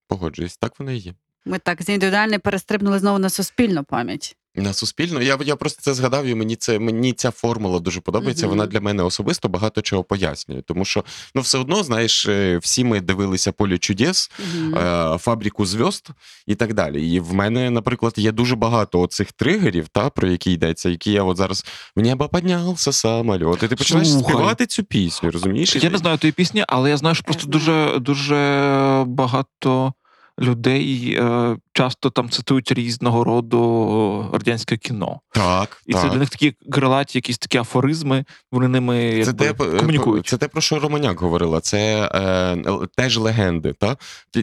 [0.09, 1.15] Погоджуюсь, так воно і є.
[1.45, 4.37] Ми так з індивідуальної перестрибнули знову на суспільну пам'ять.
[4.57, 5.21] На суспільну.
[5.21, 8.47] Я, я просто це згадав, і мені це мені ця формула дуже подобається.
[8.47, 8.57] Мгм.
[8.57, 10.63] Вона для мене особисто багато чого пояснює.
[10.63, 14.75] Тому що ну все одно, знаєш, е, всі ми дивилися поле чудес, Мгм.
[14.75, 16.09] е, фабрику зв'язд
[16.47, 17.11] і так далі.
[17.11, 21.23] І в мене, наприклад, є дуже багато оцих тригерів, та про які йдеться, які я
[21.23, 21.65] от зараз
[21.97, 23.63] в небо піднявся самоліт.
[23.63, 24.35] І ти починаєш Слухай.
[24.35, 25.77] співати цю пісню, розумієш?
[25.77, 29.93] Я не знаю тієї пісні, але я знаю, що просто дуже, дуже багато
[30.41, 35.21] людей е, часто там цитують різного роду радянське кіно.
[35.33, 36.03] Так, І так.
[36.03, 40.27] це для них такі крилаті, якісь такі афоризми, вони ними Це якби, те, комунікують.
[40.27, 41.61] це те, про що Романяк говорила.
[41.61, 43.73] Це е, теж легенди.
[43.73, 43.97] Та?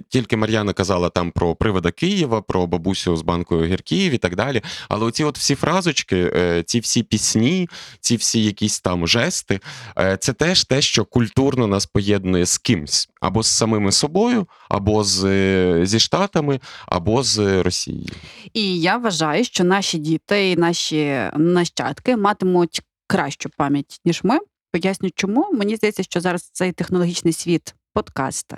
[0.09, 4.61] Тільки Мар'яна казала там про привода Києва, про бабусю з банкою гірків і так далі.
[4.89, 7.69] Але оці от всі фразочки, е, ці всі пісні,
[7.99, 9.59] ці всі якісь там жести,
[9.99, 13.09] е, це теж те, що культурно нас поєднує з кимсь.
[13.21, 18.09] Або з самими собою, або з, е, зі Штатами, або з Росії.
[18.53, 24.39] І я вважаю, що наші діти і наші нащадки матимуть кращу пам'ять, ніж ми.
[24.71, 25.49] Поясню, чому.
[25.53, 28.57] Мені здається, що зараз цей технологічний світ подкасти,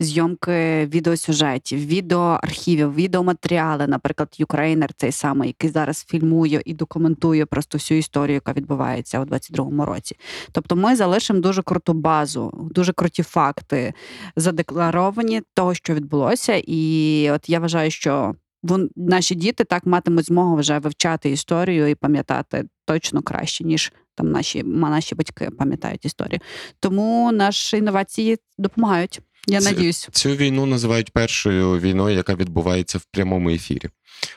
[0.00, 7.98] зйомки відеосюжетів, відеоархівів, відеоматеріали, наприклад, Ukraїner, цей самий, який зараз фільмує і документує просто всю
[7.98, 10.16] історію, яка відбувається у 22-му році.
[10.52, 13.94] Тобто ми залишимо дуже круту базу, дуже круті факти,
[14.36, 16.62] задекларовані того, що відбулося.
[16.66, 21.94] І от я вважаю, що вон, наші діти так матимуть змогу вже вивчати історію і
[21.94, 26.40] пам'ятати точно краще, ніж там наші, наші батьки пам'ятають історію.
[26.80, 29.20] Тому наші інновації допомагають.
[29.46, 30.08] Я надіюсь.
[30.12, 33.88] Цю війну називають першою війною, яка відбувається в прямому ефірі.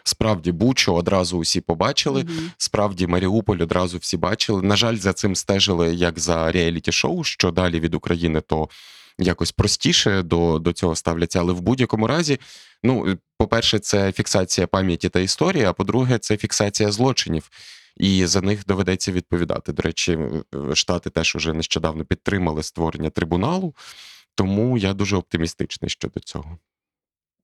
[0.03, 2.23] Справді, Бучу одразу усі побачили.
[2.23, 2.51] Мгм.
[2.57, 4.61] Справді, Маріуполь одразу всі бачили.
[4.61, 8.69] На жаль, за цим стежили як за реаліті-шоу, що далі від України, то
[9.19, 11.39] якось простіше до, до цього ставляться.
[11.39, 12.39] Але в будь-якому разі,
[12.83, 17.49] ну, по-перше, це фіксація пам'яті та історії, а по-друге, це фіксація злочинів.
[17.97, 19.73] І за них доведеться відповідати.
[19.73, 23.73] До речі, е, Штати теж уже нещодавно підтримали створення трибуналу,
[24.41, 26.57] тому я дуже оптимістичний щодо цього.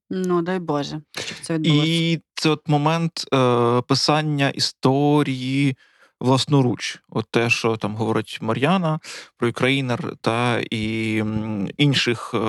[0.10, 1.88] Ну, дай Боже, щоб це відбулося.
[1.88, 5.78] І це от момент е, писання історії
[6.20, 7.00] власноруч.
[7.10, 9.00] От те, що там говорить Мар'яна
[9.38, 11.24] про Українер та і
[11.78, 12.40] інших е,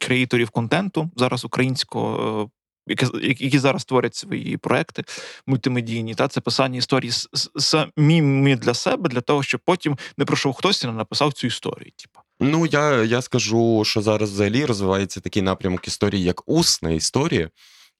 [0.00, 2.42] креаторів контенту зараз українського.
[2.42, 5.04] е, які, які зараз творять свої проекти
[5.46, 7.12] мультимедійні, та це писання історії
[7.56, 11.90] самі для себе, для того, щоб потім не пройшов хтось і не написав цю історію.
[11.96, 12.19] Типу.
[12.40, 17.50] Ну, я, я скажу, що зараз взагалі розвивається такий напрямок історії, як усна історія.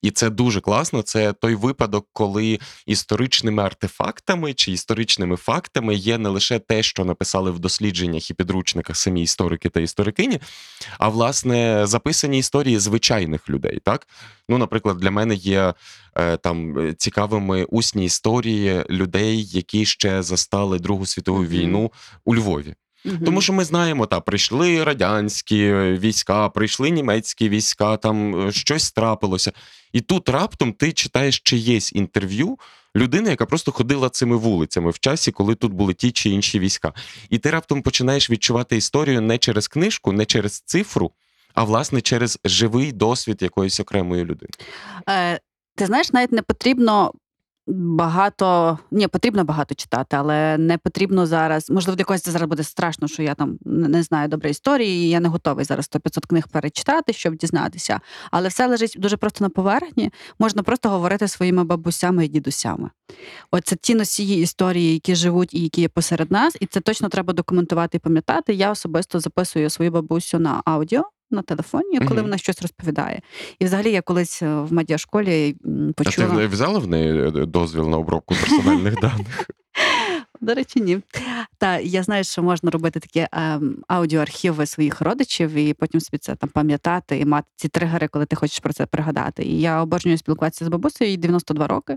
[0.02, 1.02] І це дуже класно.
[1.02, 7.50] Це той випадок, коли історичними артефактами чи історичними фактами є не лише те, що написали
[7.50, 10.40] в дослідженнях і підручниках самі історики та історикині,
[10.98, 13.80] а власне записані історії звичайних людей.
[13.84, 14.08] Так,
[14.48, 15.74] ну, наприклад, для мене є
[16.14, 21.92] е, там е, цікавими усні історії людей, які ще застали Другу світову війну
[22.24, 22.74] у Львові.
[23.04, 23.24] Мгм.
[23.24, 29.52] Тому що ми знаємо, та прийшли радянські війська, прийшли німецькі війська, там е, щось трапилося.
[29.92, 32.58] І тут раптом ти читаєш чиєсь інтерв'ю
[32.96, 36.92] людини, яка просто ходила цими вулицями в часі, коли тут були ті чи інші війська.
[37.30, 41.12] І ти раптом починаєш відчувати історію не через книжку, не через цифру,
[41.54, 44.52] а власне через живий досвід якоїсь окремої людини.
[45.08, 45.40] Е,
[45.76, 47.12] ти знаєш, навіть не потрібно
[47.70, 48.78] багато.
[48.90, 51.70] Ні, потрібно багато читати, але не потрібно зараз.
[51.70, 55.08] Можливо, для когось це зараз буде страшно, що я там не знаю добре історії, і
[55.08, 58.00] я не готовий зараз 100-500 книг перечитати, щоб дізнатися.
[58.30, 60.10] Але все лежить дуже просто на поверхні.
[60.38, 62.90] Можна просто говорити своїми бабусями і дідусями.
[63.50, 67.32] Оце ті носії історії, які живуть і які є посеред нас, і це точно треба
[67.32, 68.54] документувати і пам'ятати.
[68.54, 71.04] Я особисто записую свою бабусю на аудіо.
[71.30, 72.22] На телефоні, коли Мгм.
[72.22, 73.20] вона щось розповідає.
[73.58, 75.56] І взагалі я колись е, в медіашколі
[75.96, 76.28] почула...
[76.32, 79.50] А ти взяла в неї е, дозвіл на обробку персональних даних?
[80.40, 81.00] До речі, ні.
[81.58, 86.34] Та я знаю, що можна робити такі ем, аудіоархіви своїх родичів, і потім собі це
[86.34, 89.42] там пам'ятати і мати ці тригери, коли ти хочеш про це пригадати.
[89.42, 91.96] І я обожнюю спілкуватися з бабусею, їй 92 роки.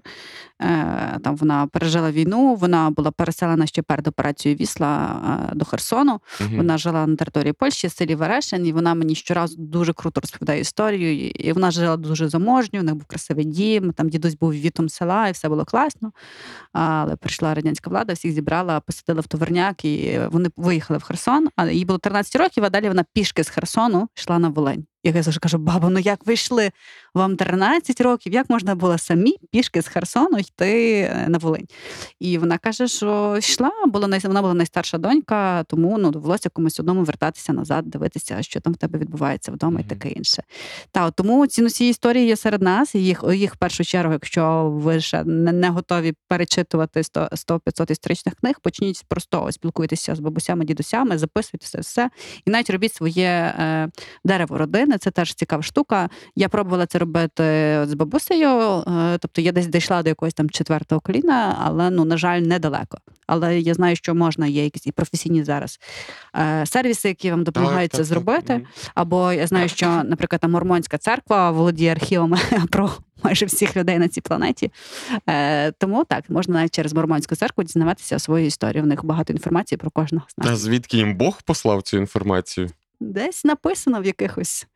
[0.62, 6.20] Е, там вона пережила війну, вона була переселена ще перед операцією Вісла е, до Херсону.
[6.42, 6.58] Мгм.
[6.58, 11.28] Вона жила на території Польщі, селі Верешин, і вона мені щоразу дуже круто розповідає історію.
[11.30, 15.28] І- вона жила дуже заможньо, у них був красивий дім, там дідусь був вітом села,
[15.28, 16.12] і все було класно.
[16.74, 21.50] Але прийшла радянська влада, всіх зібрала, посадила в товарняк, і вони виїхали в Херсон.
[21.56, 24.86] А їй було 13 років, а далі вона пішки з Херсону йшла на Волинь.
[25.06, 26.72] Я завжди кажу, бабо, ну як ви йшли?
[27.14, 31.68] Вам 13 років, як можна було самі пішки з Херсону йти е, на Волинь?
[32.20, 34.20] І вона каже, що йшла, було най...
[34.20, 38.78] вона була найстарша донька, тому ну довелося комусь одному вертатися назад, дивитися, що там в
[38.78, 40.44] тебе відбувається вдома, і таке інше.
[40.92, 44.14] Та от тому ці носії історії є серед нас, і їх їх в першу чергу,
[44.14, 50.66] якщо ви ще не, не готові перечитувати 100-500 історичних книг, почніть просто спілкуйтеся з бабусями,
[50.66, 52.10] дідусями, записуйте це все,
[52.46, 53.90] і навіть робіть своє е,
[54.24, 54.93] дерево родини.
[54.98, 56.10] Це теж цікава штука.
[56.36, 57.44] Я пробувала це робити
[57.86, 58.50] з бабусею.
[58.88, 62.98] е, Тобто я десь дійшла до якогось там четвертого коліна, але ну на жаль, недалеко.
[63.28, 65.80] Але я знаю, що можна, є якісь і професійні зараз
[66.36, 68.66] е, сервіси, які вам допомагають це зробити.
[68.96, 72.38] Або я знаю, що, наприклад, там Мормонська церква володіє архівами
[72.72, 72.92] про
[73.24, 74.72] майже всіх людей на цій планеті.
[75.30, 78.84] Е, тому так, можна навіть через Мормонську церкву дізнаватися свою історію.
[78.84, 80.60] В них багато інформації про кожного з А нас.
[80.60, 82.70] звідки їм Бог послав цю інформацію?
[83.04, 84.68] Десь написано в якихось.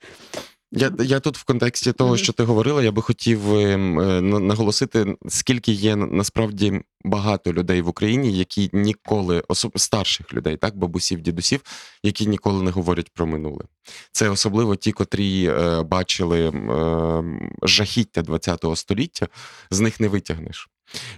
[0.71, 5.15] Я, я тут в контексті того, що ти говорила, я би хотів ем, е, наголосити,
[5.27, 9.79] скільки є насправді багато людей в Україні, які ніколи, особ...
[9.79, 11.61] старших людей, так, бабусів, дідусів,
[12.03, 13.63] які ніколи не говорять про минуле.
[14.11, 17.23] Це особливо ті, котрі е, бачили е,
[17.63, 19.27] жахіття ХХ століття,
[19.71, 20.69] з них не витягнеш.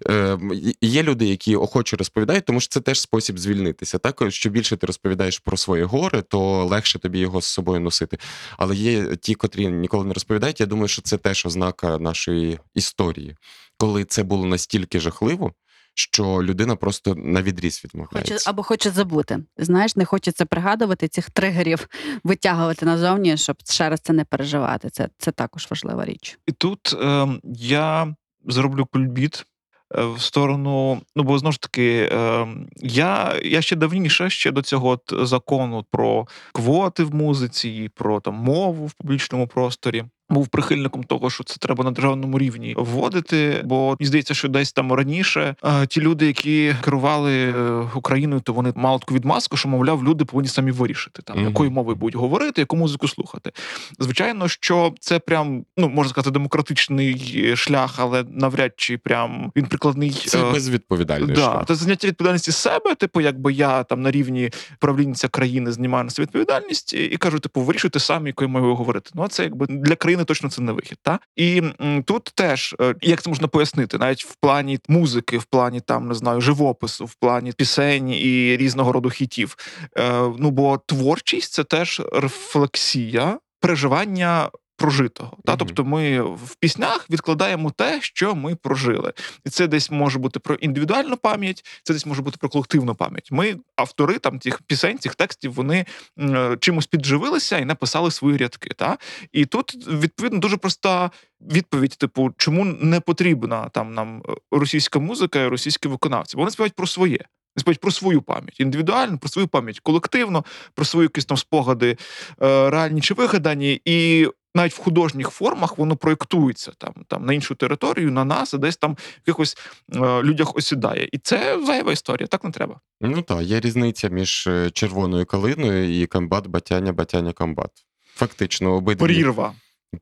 [0.09, 0.37] Е,
[0.81, 3.97] Є люди, які охоче розповідають, тому що це теж спосіб звільнитися.
[3.97, 8.17] Так, що більше ти розповідаєш про своє горе, то легше тобі його з собою носити.
[8.57, 10.59] Але є ті, котрі ніколи не розповідають.
[10.59, 13.35] Я думаю, що це теж ознака нашої історії,
[13.77, 15.53] коли це було настільки жахливо,
[15.93, 18.49] що людина просто на відріз Хоче відмовляється.
[18.49, 19.39] або хоче забути.
[19.57, 21.87] Знаєш, не хочеться пригадувати цих тригерів,
[22.23, 24.89] витягувати назовні, щоб ще раз це не переживати.
[24.89, 26.39] Це, це також важлива річ.
[26.47, 28.15] І тут е, я
[28.45, 29.45] зроблю кульбіт
[29.91, 31.01] в сторону.
[31.15, 35.85] Ну, бо знову ж таки, е, я, я ще давніше, ще до цього от закону
[35.91, 40.05] про квоти в музиці, про там мову в публічному просторі.
[40.29, 43.61] Був прихильником того, що це треба на державному рівні вводити.
[43.65, 48.53] Бо мені здається, що десь там раніше е, ті люди, які керували е, Україною, то
[48.53, 51.47] вони мали таку відмазку, що мовляв, люди повинні самі вирішити там, Мгм.
[51.47, 53.51] якою мовою будуть говорити, яку музику слухати.
[53.99, 59.65] Звичайно, що це прям ну можна сказати демократичний е, шлях, але навряд чи прям він
[59.65, 60.11] прикладний.
[60.11, 61.63] Це безвідповідальний Да, шлях.
[61.67, 64.49] це заняття відповідальності з себе, типу, якби я там на рівні
[64.79, 69.09] правлінця країни знімаю на себе відповідальність і, і кажу, типу, вирішуйте самі, якою мовою говорити.
[69.13, 70.97] Ну, а це якби для країни точно це не вихід.
[71.01, 71.19] Та?
[71.35, 75.81] І м, тут теж, е, як це можна пояснити, навіть в плані музики, в плані
[75.81, 79.55] там не знаю, живопису, в плані пісень і різного роду хітів.
[79.97, 84.49] Е, ну бо творчість це теж рефлексія переживання.
[84.79, 89.13] Прожитого, та тобто ми в піснях відкладаємо те, що ми прожили,
[89.45, 93.31] і це десь може бути про індивідуальну пам'ять, це десь може бути про колективну пам'ять.
[93.31, 95.85] Ми, автори там цих пісень, цих текстів, вони
[96.19, 98.69] е, чимось підживилися і написали свої рядки.
[98.75, 98.97] Та?
[99.31, 101.11] І тут відповідно дуже проста
[101.41, 106.37] відповідь: типу, чому не потрібна там нам е, російська музика і російські виконавці?
[106.37, 107.19] Бо вони співають про своє.
[107.55, 111.97] Вони співають про свою пам'ять, індивідуально, про свою пам'ять колективно, про свої якісь там спогади
[112.41, 117.55] е, реальні чи вигадані, і навіть в художніх формах воно проєктується там, там на іншу
[117.55, 118.97] територію, на нас, і десь там в
[119.27, 119.57] якихось
[119.95, 121.09] е, людях осідає.
[121.11, 122.79] І це зайва історія, так не треба.
[123.01, 127.71] Ну так, є різниця між е, червоною калиною і комбат, батяня, батяня, комбат.
[128.15, 129.05] Фактично, обидві.
[129.05, 129.53] Прірва.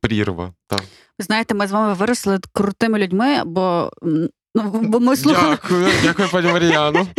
[0.01, 0.53] Прірва.
[0.67, 0.81] Так.
[1.19, 3.91] Ви знаєте, ми з вами виросли крутими людьми, бо,
[4.55, 7.07] ну, бо ми слухали Дякую, дякую, пані Мар'яну.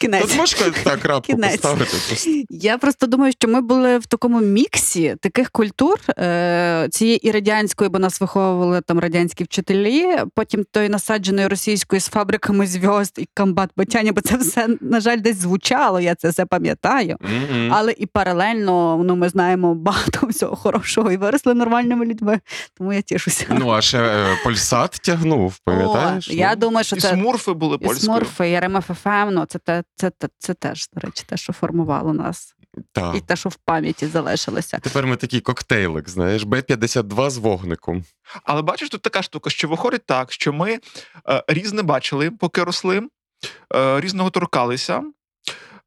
[0.00, 0.22] кінець.
[0.22, 1.52] Тут можна так крапку Кінець.
[1.56, 1.84] поставити.
[2.08, 2.30] Просто.
[2.50, 7.90] Я просто думаю, що ми були в такому міксі таких культур е, цієї і радянської,
[7.90, 13.70] бо нас виховували там радянські вчителі, потім тої насадженої російської з фабриками зв'язд і комбат
[13.76, 17.16] батяння, бо це все, на жаль, десь звучало, я це все пам'ятаю.
[17.20, 17.70] Мгм.
[17.74, 22.40] Але і паралельно ну, ми знаємо багато всього хорошого і виросли нормальними людьми.
[22.78, 23.46] Тому я тішуся.
[23.50, 26.28] Ну, а ще е, Polsat тягнув, пам'ятаєш?
[26.30, 28.00] О, я Ну, думаю, що І це смурфи були і польською.
[28.04, 31.52] смурфи, і RMF FM, ну це, те, це, це, це теж, до речі, те, що
[31.52, 32.54] формувало нас,
[32.92, 33.16] так.
[33.16, 34.78] і те, що в пам'яті залишилося.
[34.78, 38.04] Тепер ми такий коктейлик, знаєш, Б-52 з вогником.
[38.44, 40.78] Але бачиш, тут така штука, що виходить так, що ми
[41.28, 43.02] е, різне бачили, поки росли,
[43.74, 45.02] е, різного торкалися.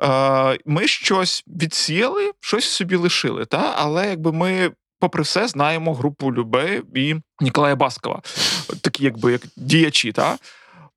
[0.03, 3.45] Е, ми щось відсіяли, щось собі лишили.
[3.45, 3.73] Та?
[3.77, 8.21] Але якби ми, попри все, знаємо групу Любе і Ніколая Баскова,
[8.81, 10.11] такі, якби як діячі.
[10.11, 10.37] Та?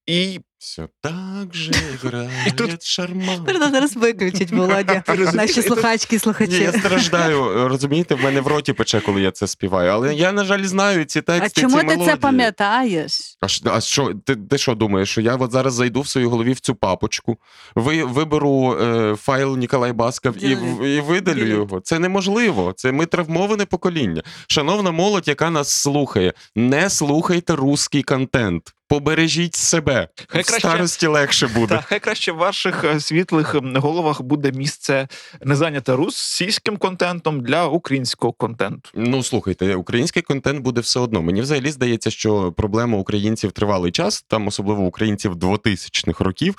[0.07, 3.45] І Все так же грає тут- шарман.
[3.47, 5.03] Треба зараз виключить, Володя.
[5.35, 6.63] Наші слухачки і Ні, слухачі.
[6.63, 9.91] я страждаю, розумієте, в мене в роті пече, коли я це співаю.
[9.91, 12.07] Але я, на жаль, знаю ці А чому ці ти мелодії.
[12.07, 13.37] це пам'ятаєш?
[13.41, 16.53] А, а що, ти, ти що думаєш, що я от зараз зайду в своїй голові
[16.53, 17.39] в цю папочку,
[17.75, 20.51] ви, виберу е, файл Ніколай Басков і,
[20.97, 21.81] і видалю його?
[21.81, 22.73] Це неможливо.
[22.77, 24.23] Це ми травмоване покоління.
[24.47, 28.63] Шановна молодь, яка нас слухає, не слухайте русський контент.
[28.89, 30.09] Побережіть себе.
[30.29, 31.75] Хай краще- старості легше буде.
[31.75, 35.09] Та хай краще в ваших е, світлих головах буде місце
[35.45, 38.91] не зайняте російським контентом для українського контенту.
[38.95, 41.23] Ну слухайте, український контент буде все одно.
[41.23, 46.55] Мені взагалі здається, що проблема українців тривалий час, там особливо українців 2000-х років,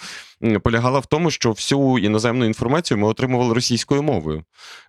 [0.63, 4.43] полягала в тому, що всю іноземну інформацію ми отримували російською мовою.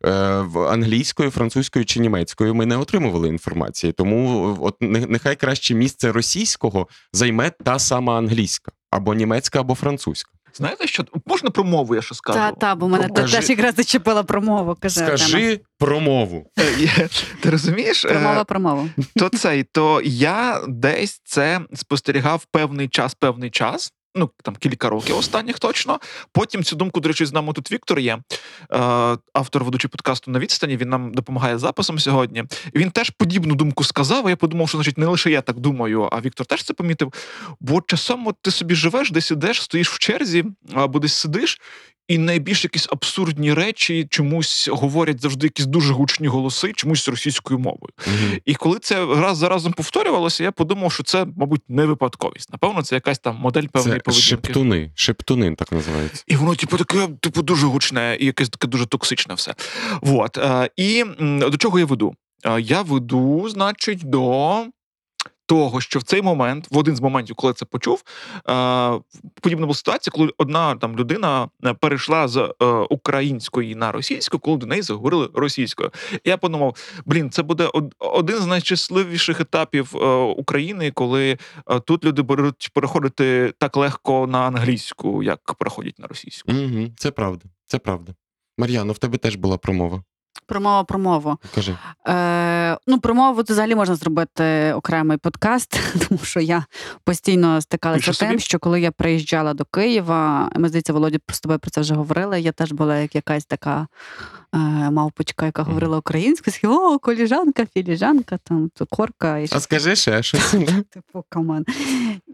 [0.05, 3.93] Е, в англійською, французькою чи німецькою ми не отримували інформації.
[3.93, 10.31] Тому е, от нехай краще місце російського займе та сама англійська, або німецька, або французька.
[10.55, 12.39] Знаєте, що можна про мову я ще скажу?
[12.39, 13.37] Та, та, бо мене Кажи.
[13.37, 14.77] теж якраз зачепила промову.
[14.81, 15.19] Каже, Артема.
[15.19, 16.51] Скажи про мову.
[16.59, 17.09] Е,
[17.41, 18.05] Ти розумієш?
[18.05, 18.89] Е, про мову.
[19.17, 23.93] то цей, то я десь це спостерігав певний час, певний час.
[24.17, 26.01] Ну, там кілька років останніх точно.
[26.33, 28.79] Потім цю думку, до речі, з нами тут Віктор є, е,
[29.33, 30.77] автор ведучий подкасту на відстані.
[30.77, 32.45] Він нам допомагає записом сьогодні.
[32.75, 34.27] Він теж подібну думку сказав.
[34.27, 37.13] А я подумав, що значить не лише я так думаю, а Віктор теж це помітив.
[37.61, 40.45] Бо часом от ти собі живеш, десь ідеш, стоїш в черзі
[40.75, 41.61] або десь сидиш,
[42.09, 47.93] і найбільш якісь абсурдні речі чомусь говорять завжди якісь дуже гучні голоси, чомусь російською мовою.
[48.07, 48.39] Мгм.
[48.45, 52.53] І коли це раз за разом повторювалося, я подумав, що це, мабуть, не випадковість.
[52.53, 54.29] Напевно, це якась там модель певної Це поведінки.
[54.29, 54.91] шептуни.
[54.95, 56.25] Шептуни так називається.
[56.27, 59.55] І воно, типу, таке, типу, дуже гучне і якесь таке дуже токсичне все.
[60.01, 60.39] Вот.
[60.39, 62.15] Е, і до чого я веду?
[62.45, 64.67] Е, я веду, значить, до.
[65.47, 68.05] Того, що в цей момент, в один з моментів, коли це почув,
[68.49, 69.01] е,
[69.41, 74.57] подібна була ситуація, коли одна там людина е, перейшла з е, української на російську, коли
[74.57, 75.91] до неї заговорили російською.
[76.25, 79.97] Я подумав: блін, це буде один з найщасливіших етапів
[80.37, 81.39] України, коли
[81.85, 86.53] тут люди беруть переходити так легко на англійську, як переходять на російську.
[86.53, 88.15] Угу, це правда, це правда.
[88.59, 90.03] Мар'яно, в тебе теж була промова.
[90.47, 91.39] Промова промову.
[91.55, 91.77] Кажи.
[92.09, 96.65] Е, ну, про мову це взагалі можна зробити окремий подкаст, тому що я
[97.05, 101.59] постійно стикалася з тим, що коли я приїжджала до Києва, ми здається, Володя з тобою
[101.59, 102.41] про це вже говорили.
[102.41, 103.87] Я теж була як якась така
[104.55, 104.59] е,
[104.91, 110.51] мавпочка, яка говорила українською, о, коліжанка, філіжанка, там цукорка і А ще скажи ще щось.
[110.91, 111.65] типу каман.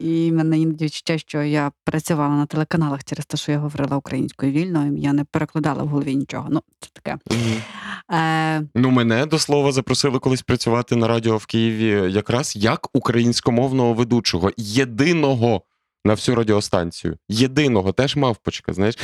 [0.01, 4.53] І мене іноді відчуття, що я працювала на телеканалах через те, що я говорила українською
[4.53, 6.49] вільно, і я не перекладала в голові нічого.
[6.51, 7.19] Ну, це таке.
[7.31, 8.21] Мгм.
[8.21, 13.95] Е, Ну, мене до слова запросили колись працювати на радіо в Києві якраз як українськомовного
[13.95, 15.63] ведучого, єдиного
[16.05, 17.17] на всю радіостанцію.
[17.29, 18.99] Єдиного, теж мавпочка, знаєш.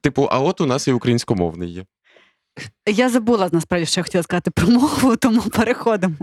[0.00, 1.84] Типу, а от у нас і українськомовний є.
[2.86, 6.14] Я забула насправді, що я хотіла сказати про мову, тому переходимо.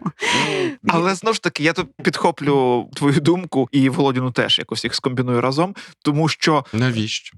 [0.87, 5.41] Але знову ж таки, я тут підхоплю твою думку і Володіну теж якось їх скомбіную
[5.41, 7.37] разом, тому що Навіщо?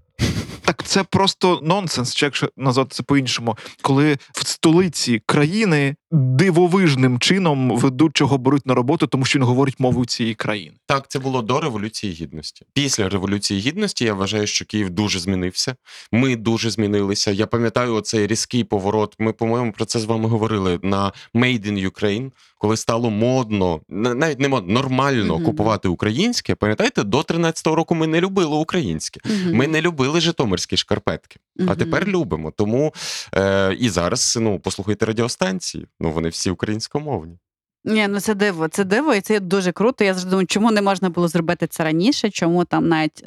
[0.68, 7.78] Так це просто нонсенс, чи якщо назвати це по-іншому, коли в столиці країни дивовижним чином
[7.78, 10.76] ведучого беруть на роботу, тому що він говорить мовою цієї країни.
[10.86, 12.66] Так, це було до Революції Гідності.
[12.74, 15.76] Після Революції Гідності я вважаю, що Київ дуже змінився.
[16.12, 17.32] Ми дуже змінилися.
[17.32, 19.16] Я пам'ятаю оцей різкий поворот.
[19.20, 24.40] Ми, по-моєму, про це з вами говорили на Made in Ukraine, коли стало модно, навіть
[24.40, 25.46] не модно, нормально Мгм.
[25.46, 26.56] купувати українське.
[26.56, 29.20] Пам'ятаєте, до 13-го року ми не любили українське.
[29.52, 31.40] Ми не любили житомирські шкарпетки.
[31.68, 32.52] А тепер любимо.
[32.52, 32.94] Тому
[33.36, 35.88] е, і зараз ну послухайте радіостанції.
[36.00, 37.38] Ну вони всі українськомовні.
[37.86, 40.04] Ні, ну це диво, це диво, і це дуже круто.
[40.04, 43.24] Я завжди думаю, чому не можна було зробити це раніше, чому там навіть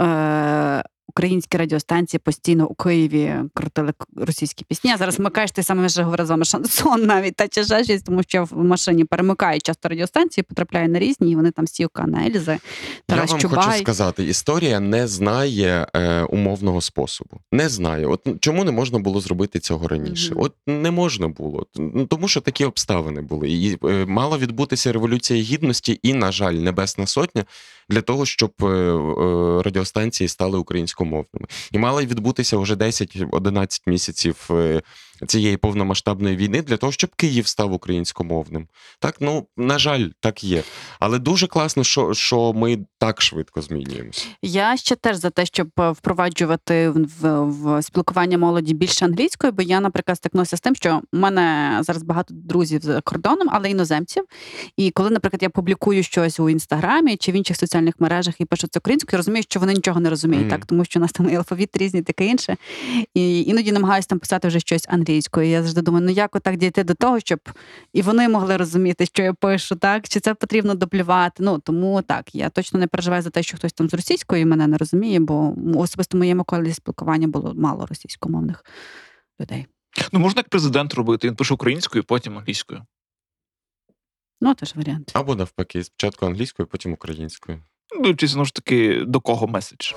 [0.00, 4.92] е, українські радіостанції постійно у Києві крутили російські пісні.
[4.92, 8.22] А зараз вмикаєш, ти саме вже говорив з вами шансон навіть та чи ще тому
[8.22, 11.86] що в машині перемикають часто радіостанції, потрапляє на різні, і вони там всі
[12.26, 12.58] Ельзи,
[13.06, 13.64] Тарас Я вам Чубай.
[13.64, 17.40] хочу сказати, історія не знає е, умовного способу.
[17.52, 18.06] Не знає.
[18.06, 20.34] От чому не можна було зробити цього раніше?
[20.34, 20.42] Мгм.
[20.44, 21.66] От не можна було.
[21.76, 23.50] Ну, Тому що такі обставини були.
[23.50, 27.44] І е, мала відбутися революція гідності, і, на жаль, Небесна Сотня
[27.88, 31.46] для того, щоб е, е, радіостанції стали українськомовними.
[31.72, 34.82] І мала відбутися вже 10-11 місяців е,
[35.26, 38.68] цієї повномасштабної війни для того, щоб Київ став українськомовним.
[38.98, 40.62] Так, ну на жаль, так є.
[41.00, 44.26] Але дуже класно, що, що ми так швидко змінюємося.
[44.42, 49.52] Я ще теж за те, щоб е, впроваджувати в, в, в спілкування молоді більше англійською,
[49.52, 53.70] бо я, наприклад, стикнулася з тим, що у мене зараз багато друзів за кордоном, але
[53.70, 54.24] іноземців.
[54.76, 58.66] І коли, наприклад, я публікую щось у інстаграмі чи в інших соціальних мережах і пишу
[58.66, 60.50] це українською, я розумію, що вони нічого не розуміють, Мгм.
[60.50, 62.56] так тому що у нас там і алфавіт різні, таке інше.
[63.14, 65.05] І іноді намагаюся там писати вже щось англійською.
[65.36, 67.40] Я завжди думаю, ну як отак дійти до того, щоб
[67.92, 71.42] і вони могли розуміти, що я пишу, так чи це потрібно доплювати.
[71.42, 74.66] Ну тому так, я точно не переживаю за те, що хтось там з російською мене
[74.66, 78.64] не розуміє, бо особисто в моєму колі спілкування було мало російськомовних
[79.40, 79.66] людей.
[80.12, 81.28] Ну можна як президент робити.
[81.28, 82.82] Він пише українською, потім англійською.
[84.40, 85.10] Ну теж варіант.
[85.14, 87.62] Або навпаки, спочатку англійською, потім українською.
[88.02, 89.92] Дивлячись, знову ж таки, до кого меседж.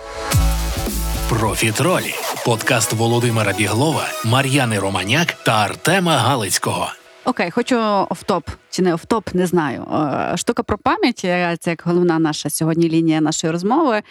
[1.30, 2.14] Профітролі
[2.50, 6.90] подкаст Володимира Біглова, Мар'яни Романяк та Артема Галицького.
[7.26, 7.80] Окей, хочу
[8.10, 9.84] офтоп чи не офтоп, не знаю.
[9.84, 11.18] Е, Штука про пам'ять
[11.60, 14.02] це як головна наша сьогодні лінія нашої розмови.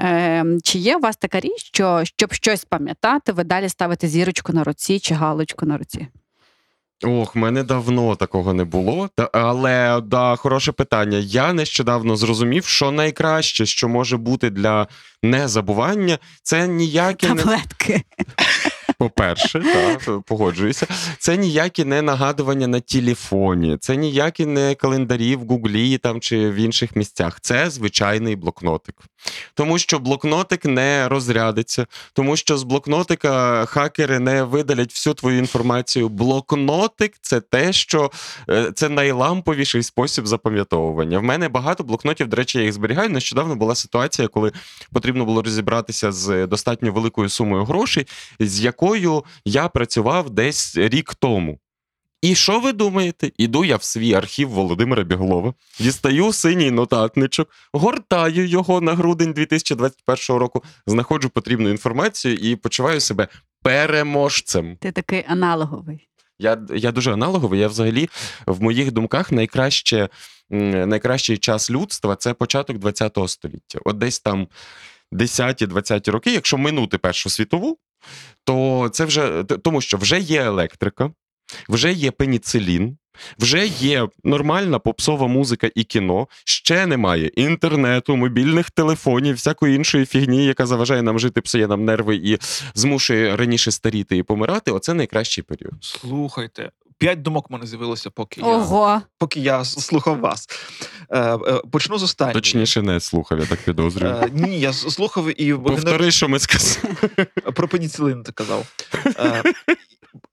[0.00, 4.52] Е, Чи є у вас така річ, що щоб щось пам'ятати, ви далі ставите зірочку
[4.52, 6.08] на руці чи галочку на руці?
[7.04, 9.10] Ох, мене давно такого не було.
[9.14, 11.18] Та, але да, хороше питання.
[11.18, 14.86] Я нещодавно зрозумів, що найкраще, що може бути для
[15.22, 17.42] незабування, це ніякі не.
[18.98, 20.86] По-перше, так, погоджуюся.
[21.18, 26.54] Це ніякі не нагадування на телефоні, це ніякі не календарі в Гуглі там чи в
[26.54, 27.40] інших місцях.
[27.40, 28.94] Це звичайний блокнотик.
[29.54, 36.08] Тому що блокнотик не розрядиться, тому що з блокнотика хакери не видалять всю твою інформацію.
[36.08, 38.10] Блокнотик це те, що
[38.50, 41.18] е, це найламповіший спосіб запам'ятовування.
[41.18, 43.10] В мене багато блокнотів, до речі, я їх зберігаю.
[43.10, 44.52] Нещодавно була ситуація, коли
[44.92, 48.06] потрібно було розібратися з достатньо великою сумою грошей,
[48.40, 48.87] з якою
[49.44, 51.58] я працював десь рік тому.
[52.22, 53.32] І що ви думаєте?
[53.36, 60.40] Іду я в свій архів Володимира Біглова, дістаю синій нотатничок, гортаю його на грудень 2021
[60.40, 63.28] року, знаходжу потрібну інформацію і почуваю себе
[63.62, 64.76] переможцем.
[64.76, 66.08] Ти такий аналоговий.
[66.38, 67.60] Я, я дуже аналоговий.
[67.60, 68.08] Я взагалі
[68.46, 70.08] в моїх думках найкраще,
[70.50, 73.78] найкращий час людства це початок ХХ століття.
[73.84, 74.48] От десь там
[75.12, 77.78] 10-20 роки, якщо минути Першу світову,
[78.44, 81.10] то це вже тому, що вже є електрика,
[81.68, 82.96] вже є пеніцилін.
[83.38, 90.44] Вже є нормальна попсова музика і кіно, ще немає інтернету, мобільних телефонів, всякої іншої фігні,
[90.44, 92.38] яка заважає нам жити, псує нам нерви і
[92.74, 94.70] змушує раніше старіти і помирати.
[94.70, 95.74] Оце найкращий період.
[95.80, 100.48] Слухайте, п'ять думок в мене з'явилося, поки я, поки я слухав вас.
[101.10, 102.34] Е, е, почну з останньої.
[102.34, 104.14] Точніше, не слухав, я так підозрюю.
[104.14, 106.96] Е, ні, я слухав і Повтори, що ми сказали.
[107.54, 108.66] про пеніцилин ти казав.
[109.06, 109.42] Е,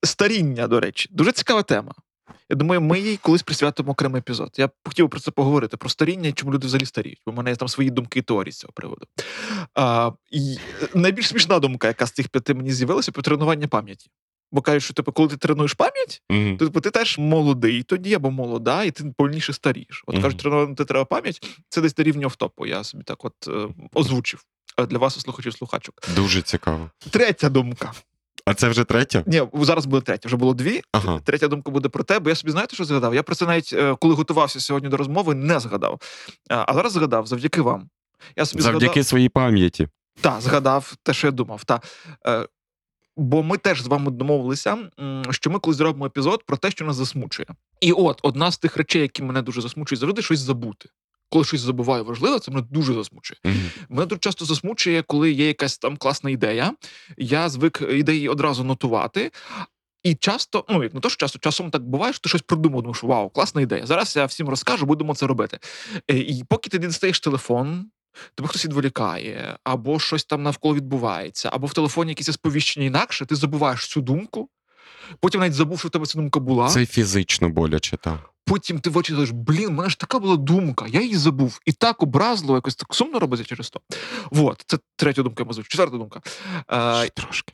[0.03, 1.93] старіння, до речі, дуже цікава тема.
[2.49, 4.49] Я думаю, ми їй колись присвятимо окремий епізод.
[4.57, 7.21] Я б хотів про це поговорити про старіння і чому люди взагалі старіють.
[7.25, 9.05] Бо в мене є там свої думки і теорії з цього приводу.
[9.73, 10.57] А, і
[10.93, 14.09] найбільш смішна думка, яка з цих п'яти мені з'явилася, про тренування пам'яті.
[14.55, 16.57] Бо кажуть, що типу, коли ти тренуєш пам'ять, Мгм.
[16.57, 20.03] то типу, ти теж молодий тоді або молода, і ти повільніше старієш.
[20.07, 20.23] От Мгм.
[20.23, 21.47] кажуть, тренувати треба пам'ять.
[21.69, 22.65] Це десь на рівні офтопу.
[22.65, 24.43] Я собі так от е, озвучив.
[24.79, 25.95] Е, Для вас, слухачів слухачок.
[26.15, 26.89] Дуже цікаво.
[27.09, 27.91] Третя думка.
[28.45, 29.23] А це вже третя?
[29.27, 30.81] Ні, зараз буде третя, вже було дві.
[30.91, 31.19] Ага.
[31.23, 33.15] Третя думка буде про те, бо я собі знаєте, що згадав?
[33.15, 36.01] Я про це навіть е, коли готувався сьогодні до розмови, не згадав.
[36.49, 37.89] А, а зараз згадав завдяки вам.
[38.35, 39.87] Я собі Завдяки згадав, своїй пам'яті.
[40.21, 41.63] та, згадав те, що я думав.
[41.63, 41.81] Та.
[43.17, 44.77] Бо ми теж з вами домовилися,
[45.29, 47.47] що ми колись зробимо епізод про те, що нас засмучує.
[47.81, 50.89] І от одна з тих речей, які мене дуже засмучують, завжди щось забути.
[51.29, 53.39] Коли щось забуваю важливе, це мене дуже засмучує.
[53.43, 53.69] Мгм.
[53.89, 56.73] Мене дуже часто засмучує, коли є якась там класна ідея.
[57.17, 59.31] Я звик ідеї одразу нотувати.
[60.03, 62.81] І часто, ну як не то, що часто, часом так буває, що ти щось придумав,
[62.81, 63.85] думаєш, вау, класна ідея.
[63.85, 65.59] Зараз я всім розкажу, будемо це робити.
[66.11, 67.85] Е, І поки ти дістаєш телефон,
[68.35, 73.35] тебе хтось відволікає, або щось там навколо відбувається, або в телефоні якісь сповіщення інакше, ти
[73.35, 74.49] забуваєш цю думку.
[75.19, 76.69] Потім навіть забув, що в тебе ця думка була.
[76.69, 78.29] Це фізично боляче, так.
[78.45, 81.59] Потім ти в очі кажеш, блін, в мене ж така була думка, я її забув.
[81.65, 83.81] І так образливо, якось так сумно робиться через то.
[84.31, 85.69] Вот, це третя думка, я озвучу.
[85.69, 86.21] Четверта думка.
[86.71, 87.53] Е, Ще Трошки.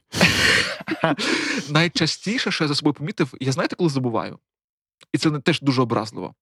[1.70, 4.40] найчастіше, що я за собою помітив, я знаєте, коли забуваю.
[5.14, 6.34] І це не теж дуже образливо.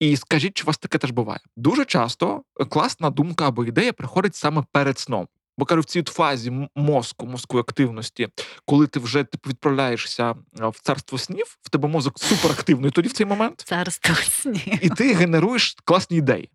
[0.00, 1.40] І скажіть, чи у вас таке теж буває?
[1.56, 5.28] Дуже часто класна думка або ідея приходить саме перед сном.
[5.58, 8.28] Бо кажу, в цій фазі мозку, мозку, мозкової активності,
[8.66, 13.26] коли ти вже типу, відправляєшся в царство снів, в тебе мозок суперактивний тоді в цей
[13.26, 14.84] момент, царство снів.
[14.84, 16.50] і ти генеруєш класні ідеї.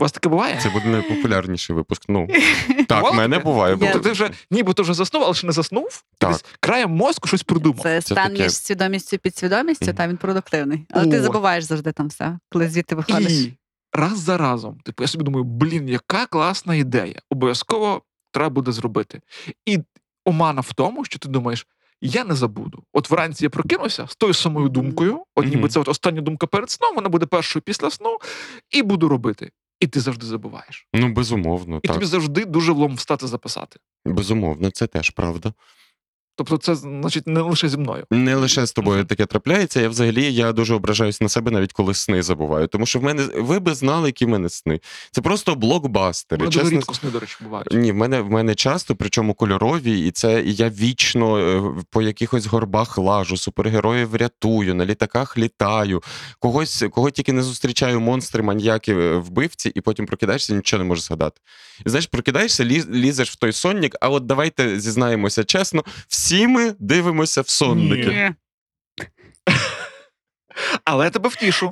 [0.00, 0.60] У вас таке буває?
[0.62, 2.02] Це буде найпопулярніший випуск.
[2.08, 2.28] Ну
[2.88, 3.76] так, в мене буває.
[3.80, 6.30] Я- Тобто ти вже нібито вже заснув, але ще не заснув, Так.
[6.30, 7.82] десь краєм мозку щось придумав.
[7.82, 10.86] Це стан між свідомістю і підсвідомістю, та він продуктивний.
[10.90, 13.32] Але ти забуваєш завжди там все, коли звідти виходиш.
[13.32, 13.54] І
[13.92, 17.22] раз за разом, типу, я собі думаю, блін, яка класна ідея.
[17.30, 19.20] Обов'язково треба буде зробити.
[19.66, 19.78] І
[20.24, 21.66] омана в тому, що ти думаєш.
[22.02, 22.82] Я не забуду.
[22.92, 25.24] От вранці я прокинуся з тою самою думкою.
[25.36, 28.18] От ніби це от остання думка перед сном, вона буде першою після сну,
[28.70, 29.50] і буду робити.
[29.80, 30.86] І ти завжди забуваєш.
[30.94, 31.94] Ну, безумовно, І так.
[31.94, 33.80] тобі завжди дуже влом встати записати.
[34.04, 35.52] Безумовно, це теж правда.
[36.40, 38.04] Тобто, це значить не лише зі мною.
[38.10, 39.80] Не лише з тобою таке трапляється.
[39.80, 42.66] Я взагалі я дуже ображаюсь на себе, навіть коли сни забуваю.
[42.66, 44.80] Тому що в мене ви би знали, які в мене сни.
[45.10, 46.44] Це просто блокбастери.
[46.44, 47.72] Дуже Чесно, рідко сни, до речі, бувають.
[47.72, 52.02] Ні, в мене в мене часто, причому кольорові, і це і я вічно е, по
[52.02, 56.02] якихось горбах лажу, супергероїв рятую, на літаках літаю,
[56.38, 61.04] когось, кого тільки не зустрічаю, монстри, маньяки, е, вбивці, і потім прокидаєшся, нічого не можеш
[61.04, 61.40] згадати.
[61.86, 67.40] І знаєш, прокидаєшся, лізеш в той сонник, а от давайте зізнаємося чесно, всі ми дивимося
[67.40, 68.06] в сонники.
[68.08, 68.30] Ні.
[70.84, 71.70] Але я тебе втішу.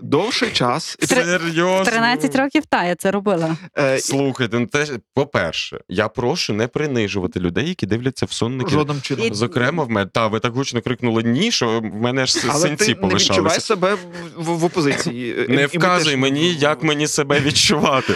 [0.00, 0.96] Довший час.
[1.02, 1.84] І Серйозно?
[1.84, 3.56] 13 років та я це робила.
[3.78, 8.70] е, Слухайте, ну теж, по-перше, я прошу не принижувати людей, які дивляться в сонники.
[8.70, 9.26] жодним чином.
[9.26, 12.46] І- Зокрема, в мене та ви так гучно крикнули ні, що в мене аж с-
[12.50, 13.60] Але синці ти не відчувай полишалися.
[13.60, 13.94] себе
[14.36, 15.46] в, в опозиції.
[15.48, 18.14] Не вказуй мені, як мені себе відчувати.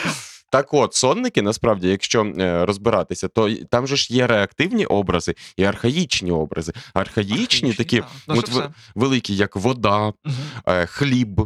[0.50, 5.64] Так от, сонники, насправді, якщо е, розбиратися, то там же ж є реактивні образи і
[5.64, 6.72] архаїчні образи.
[6.94, 8.08] Архаїчні, такі так.
[8.28, 8.70] Наше от все.
[8.94, 10.12] великі, як вода,
[10.66, 11.40] е, хліб.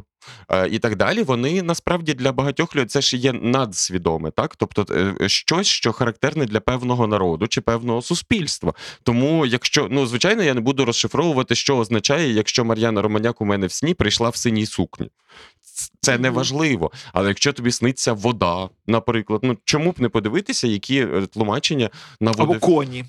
[0.51, 4.57] е, І так далі, вони насправді для багатьох людей це ж є надсвідоме, так?
[4.57, 4.87] Тобто
[5.27, 8.75] щось, що характерне для певного народу чи певного суспільства.
[9.03, 13.67] Тому, якщо ну звичайно, я не буду розшифровувати, що означає, якщо Мар'яна Романяк у мене
[13.67, 15.11] в сні прийшла в синій сукні.
[16.01, 16.91] Це не важливо.
[17.13, 22.31] Але якщо тобі сниться вода, наприклад, ну чому б не подивитися, які е, тлумачення Або
[22.31, 23.05] наводив, коні.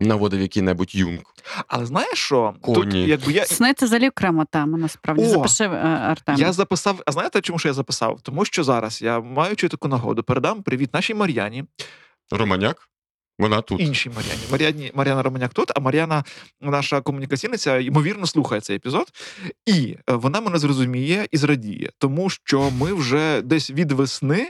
[0.00, 1.20] наводив який-небудь юнг.
[1.66, 2.54] Але знаєш що?
[2.64, 3.06] Тут, Коні.
[3.06, 5.24] якби я, Сни, це взагалі окрема тема, насправді.
[5.24, 5.28] О!
[5.28, 6.36] Запиши е, Артем.
[6.36, 7.02] я записав.
[7.06, 8.20] А знаєте, чому що я записав?
[8.22, 11.64] Тому що зараз я маючи таку нагоду, передам привіт нашій Мар'яні,
[12.30, 12.88] Романяк?
[13.40, 13.80] Вона тут.
[13.80, 14.40] іншій Мар'яні.
[14.50, 16.24] Мар'яні Мар'яна Романяк тут, а Мар'яна,
[16.60, 19.06] наша комунікаційниця, ймовірно, слухає цей епізод.
[19.66, 24.48] І е, вона мене зрозуміє і зрадіє, тому що ми вже десь від весни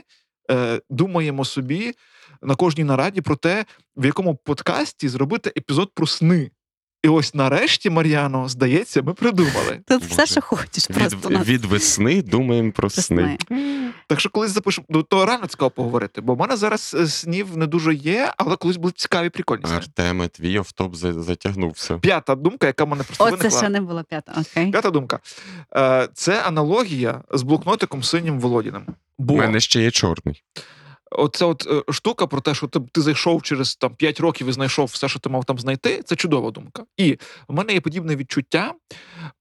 [0.51, 1.93] е, думаємо собі
[2.41, 3.65] на кожній нараді про те,
[3.95, 6.51] в якому подкасті зробити епізод про сни.
[7.03, 9.79] І ось нарешті, Мар'яно, здається, ми придумали.
[9.87, 13.37] Тут все, що хочеш, Від, просто нас від весни думаємо про сни.
[14.07, 17.57] Так що колись запишемо, ну то рано цікаво поговорити, бо в мене зараз е, снів
[17.57, 19.75] не дуже є, але колись були цікаві прикольні сни.
[19.75, 21.97] Артеме, твій офтоп затягнувся.
[21.97, 24.33] П'ята думка, яка мене просто О, це ще не була п'ята.
[24.37, 24.71] Окей.
[24.71, 25.19] П'ята думка.
[25.75, 28.85] Е, Це аналогія з блокнотиком синім Володіним.
[29.17, 30.43] Бо У мене ще є чорний.
[31.11, 34.51] Оця от е, штука про те, що ти, ти зайшов через там 5 років і
[34.51, 36.83] знайшов все, що ти мав там знайти, це чудова думка.
[36.97, 38.73] І в мене є подібне відчуття,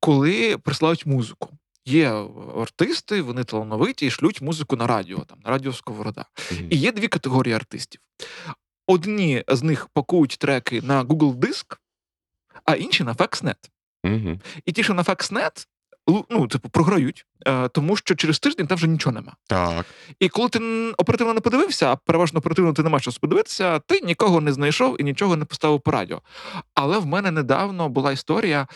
[0.01, 1.49] коли присилають музику.
[1.85, 2.25] Є
[2.61, 6.25] артисти, вони талановиті і шлють музику на радіо, там на радіо Сковорода.
[6.71, 8.01] І є дві категорії артистів.
[8.87, 11.81] Одні з них пакують треки на Google Диск,
[12.65, 13.71] а інші на FaxNet.
[14.05, 14.39] Угу.
[14.65, 15.67] І ті, що на FaxNet,
[16.31, 19.33] ну, типу, програють, е, тому що через тиждень там вже нічого нема.
[19.47, 19.87] Так.
[20.21, 20.59] І коли ти
[20.99, 25.01] оперативно не подивився, а переважно оперативно ти не маєш часу подивитися, ти нікого не знайшов
[25.01, 26.23] і нічого не поставив по радіо.
[26.75, 28.67] Але в мене недавно була історія,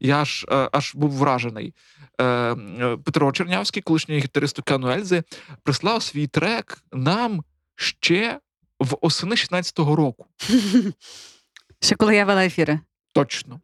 [0.00, 1.74] я аж, е, аж був вражений.
[2.18, 5.22] Е, е, Петро Чернявський, колишній гітарист Океану Ельзи,
[5.62, 7.44] прислав свій трек нам
[7.76, 8.40] ще
[8.80, 10.26] в осени 16-го року.
[11.82, 12.80] Ще коли я вела ефіри.
[13.12, 13.60] Точно.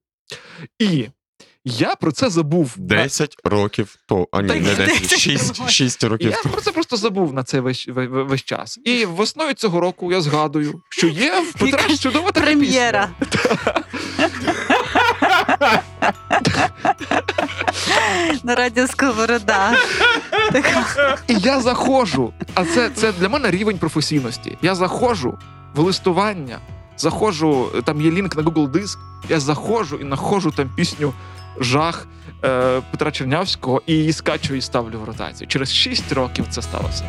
[0.78, 1.08] І
[1.66, 2.74] я про це забув.
[2.76, 4.28] 10 років то.
[4.32, 5.68] А ні, не 10, 10 6, років.
[5.68, 6.48] 6 років Я то.
[6.48, 8.78] про це просто забув на цей весь, весь, весь час.
[8.84, 13.08] І весною цього року я згадую, що є в Петра чудова така Прем'єра.
[18.42, 19.76] На радіо Сковорода.
[21.28, 22.32] І я заходжу.
[22.54, 24.58] А це, це для мене рівень професійності.
[24.62, 25.38] Я заходжу
[25.74, 26.58] в листування,
[26.96, 28.98] заходжу, там є лінк на Google Диск,
[29.28, 31.12] я заходжу і знаходжу там пісню
[31.60, 32.06] Жах
[32.44, 35.48] е, Петра Чернявського і її скачую і ставлю в ротацію.
[35.48, 37.04] Через 6 років це сталося.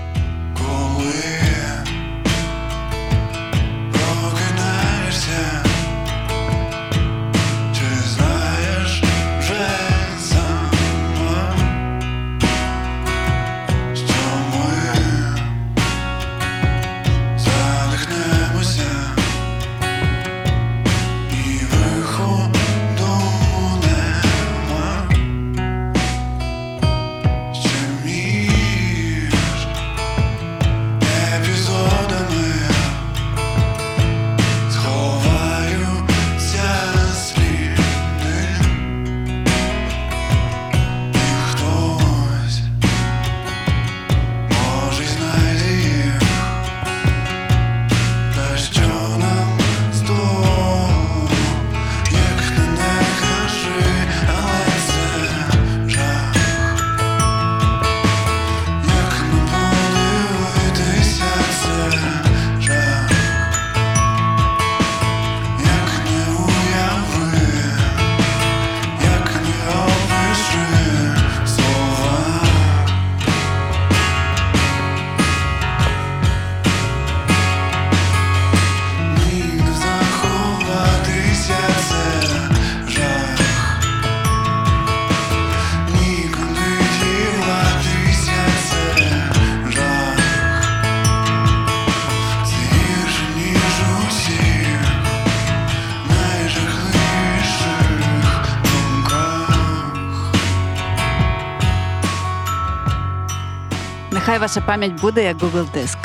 [104.47, 105.97] Ваша пам'ять буде як Google Диск,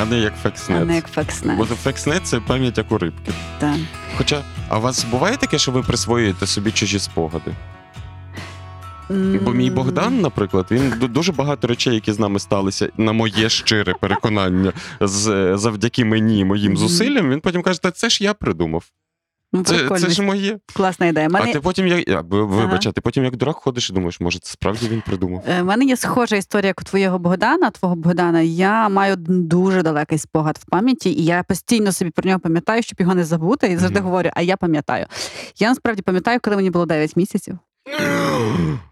[0.00, 0.32] А не як
[0.68, 1.56] а не як FaxNet.
[1.56, 3.32] Бо FaxNet– це пам'ять як у рибки.
[3.58, 3.76] Так.
[4.16, 7.54] Хоча, а у вас буває таке, що ви присвоюєте собі чужі спогади?
[9.42, 13.94] Бо мій Богдан, наприклад, він дуже багато речей, які з нами сталися, на моє щире
[14.00, 18.84] переконання, з, завдяки мені, моїм зусиллям, він потім каже: Та це ж я придумав.
[19.54, 20.00] Ну, Це, прикольно.
[20.00, 20.58] це ж моє.
[20.74, 21.28] Класна ідея.
[21.32, 22.08] А ти потім як.
[22.08, 22.92] а, Вибач, Ага.
[22.92, 25.44] ти потім як дурак ходиш і думаєш, може, це справді він придумав.
[25.60, 28.40] У мене є схожа історія, як у твоєго Богдана, твого Богдана.
[28.40, 33.00] Я маю дуже далекий спогад в пам'яті, і я постійно собі про нього пам'ятаю, щоб
[33.00, 33.66] його не забути.
[33.66, 34.08] І завжди Мгм.
[34.08, 35.06] говорю, а я пам'ятаю.
[35.58, 37.58] Я насправді пам'ятаю, коли мені було 9 місяців.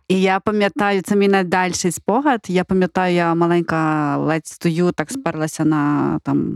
[0.08, 2.40] І я пам'ятаю, це мій найдальший спогад.
[2.48, 6.54] Я пам'ятаю, я маленька ледь стою, так сперлася на там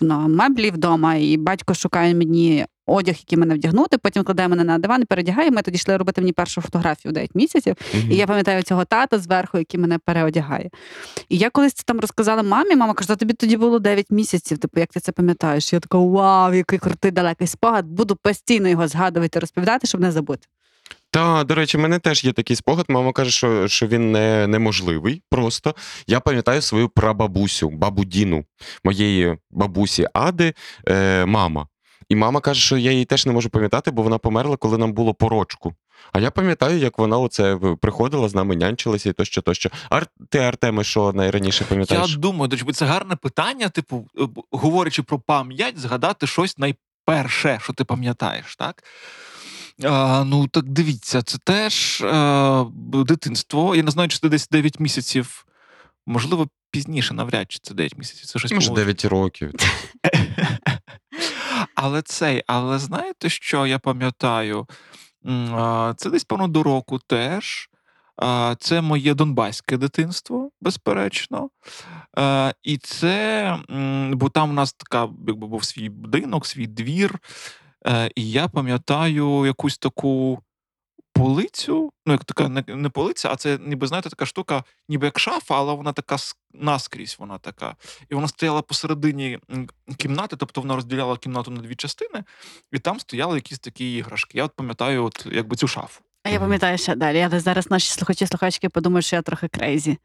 [0.00, 3.98] на меблі вдома, і батько шукає мені одяг, який мене вдягнути.
[3.98, 5.50] Потім кладе мене на диван і передягає.
[5.50, 7.74] Ми тоді йшли робити мені першу фотографію 9 місяців.
[7.94, 8.12] Мгм.
[8.12, 10.70] І я пам'ятаю цього тата зверху, який мене переодягає.
[11.28, 12.76] І я колись це там розказала мамі.
[12.76, 14.58] Мама каже, тобі тоді було 9 місяців.
[14.58, 15.72] Типу, як ти це пам'ятаєш?
[15.72, 17.86] Я така, вау, який крутий далекий спогад.
[17.86, 20.46] Буду постійно його згадувати, розповідати, щоб не забути.
[21.10, 22.86] Та, до речі, в мене теж є такий спогад.
[22.88, 25.22] Мама каже, що, що він не, неможливий.
[25.30, 25.74] Просто
[26.06, 28.44] я пам'ятаю свою прабабусю, бабу Діну,
[28.84, 30.54] моєї бабусі Ади,
[30.88, 31.66] е, мама.
[32.10, 34.92] І мама каже, що я її теж не можу пам'ятати, бо вона померла, коли нам
[34.92, 35.74] було порочку.
[36.12, 39.70] А я пам'ятаю, як вона оце приходила з нами, нянчилася і тощо, тощо.
[39.90, 40.06] Ар...
[40.28, 42.10] Ти, Артеме, що найраніше пам'ятаєш?
[42.10, 43.68] Я думаю, до це гарне питання.
[43.68, 48.84] Типу, е, говорячи про пам'ять, згадати щось найперше, що ти пам'ятаєш, так?
[49.84, 53.76] А, ну, так дивіться, це теж е, б- дитинство.
[53.76, 55.46] Я не знаю, чи це десь 9 місяців.
[56.06, 58.26] Можливо, пізніше, навряд чи це 9 місяців.
[58.26, 59.52] Це щось Може, 9 років.
[61.74, 64.66] але цей, але знаєте, що я пам'ятаю?
[65.96, 67.70] Це десь, певно, до року теж.
[68.58, 71.50] Це моє донбаське дитинство, безперечно.
[72.62, 73.58] І це,
[74.12, 77.18] бо там у нас така, якби був свій будинок, свій двір.
[77.86, 80.42] Е, І я пам'ятаю якусь таку
[81.20, 81.92] полицю.
[82.06, 85.56] Ну, як така не, не полиця, а це ніби, знаєте, така штука, ніби як шафа,
[85.56, 86.16] але вона така
[86.52, 87.76] наскрізь, вона така.
[88.08, 89.38] І вона стояла посередині
[89.96, 92.24] кімнати, тобто вона розділяла кімнату на дві частини,
[92.72, 94.38] і там стояли якісь такі іграшки.
[94.38, 96.00] Я от пам'ятаю, от якби цю шафу.
[96.24, 97.18] А я пам'ятаю ще далі.
[97.18, 99.98] Я десь зараз наші слухачі слухачки подумають, що я трохи крейзі.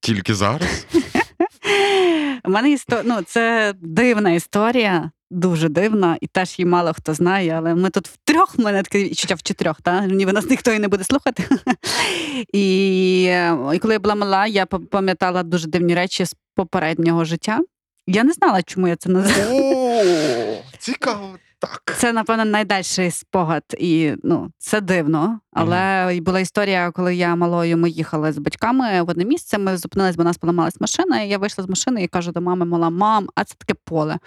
[0.00, 0.86] Тільки зараз?
[2.44, 3.02] У мене істо...
[3.04, 8.08] ну, це дивна історія, дуже дивна, і теж її мало хто знає, але ми тут
[8.08, 10.06] втрьох, в мене таке відчуття в чотирьох, та?
[10.06, 11.44] ніби нас ніхто і не буде слухати.
[12.52, 17.60] І, е, і коли я була мала, я пам'ятала дуже дивні речі з попереднього життя.
[18.06, 20.56] Я не знала, чому я це називаю.
[20.78, 21.38] Цікаво.
[21.58, 21.96] Так.
[21.96, 25.40] Це, напевно, найдальший спогад, і ну, це дивно.
[25.52, 29.58] Але й була історія, коли я малою ми їхали з батьками в одне місце.
[29.58, 31.22] Ми зупинились, бо у нас поламалась машина.
[31.22, 34.18] І я вийшла з машини і кажу до мами: мала, мам, а це таке поле.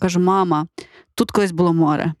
[0.00, 0.66] Кажу, мама,
[1.14, 2.14] тут колись було море.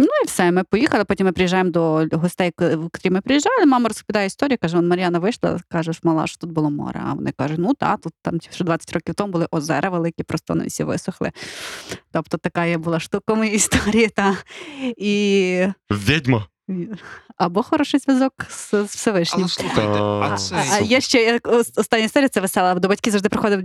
[0.00, 1.04] Ну і все, ми поїхали.
[1.04, 3.66] Потім ми приїжджаємо до гостей, в котрі ми приїжджали.
[3.66, 7.00] Мама розповідає історію, каже: Мар'яна вийшла, каже, мала, що тут було море.
[7.04, 10.54] А вони кажуть, ну так, тут там ще 20 років тому були озера великі, просто
[10.54, 11.32] вони всі висохли.
[12.10, 14.08] Тобто така є була штука моєї історії.
[14.08, 14.36] Та.
[14.96, 15.66] І...
[15.90, 16.46] Відьма.
[17.36, 19.40] Або хороший зв'язок з, Всевишнім.
[19.40, 20.54] Але слухайте, а це.
[20.54, 21.40] А, а є ще
[21.76, 22.74] остання історія, це весела.
[22.74, 23.58] До батьків завжди приходив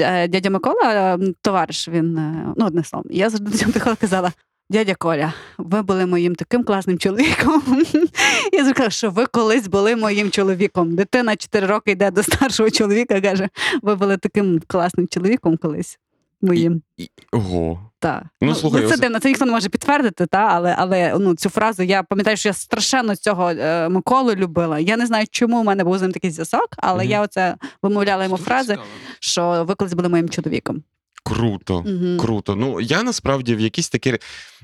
[0.00, 1.88] е, дядя Микола, товариш.
[1.88, 3.04] Він е, ну одне слово.
[3.10, 4.32] Я завжди до нього приходила казала.
[4.70, 7.62] Дядя Коля, ви були моїм таким класним чоловіком.
[8.52, 10.96] Я завжди що ви колись були моїм чоловіком.
[10.96, 13.48] Дитина 4 роки йде до старшого чоловіка, каже,
[13.82, 15.98] ви були таким класним чоловіком колись.
[16.42, 16.82] Моїм.
[16.96, 17.85] І- Ого.
[17.98, 18.22] Так.
[18.40, 21.50] Ну, слухай, це ось- дивно, це ніхто не може підтвердити, та, але, але ну, цю
[21.50, 24.78] фразу я пам'ятаю, що я страшенно цього е, Миколу любила.
[24.78, 27.10] Я не знаю, чому в мене був з ним такий зв'язок, але Мгм.
[27.12, 28.88] я оце вимовляла йому фрази, цікаво.
[29.20, 30.82] що ви колись були моїм чоловіком.
[31.24, 31.82] Круто.
[31.82, 32.18] Мгм.
[32.20, 32.56] Круто.
[32.56, 34.18] Ну я насправді в якісь такі.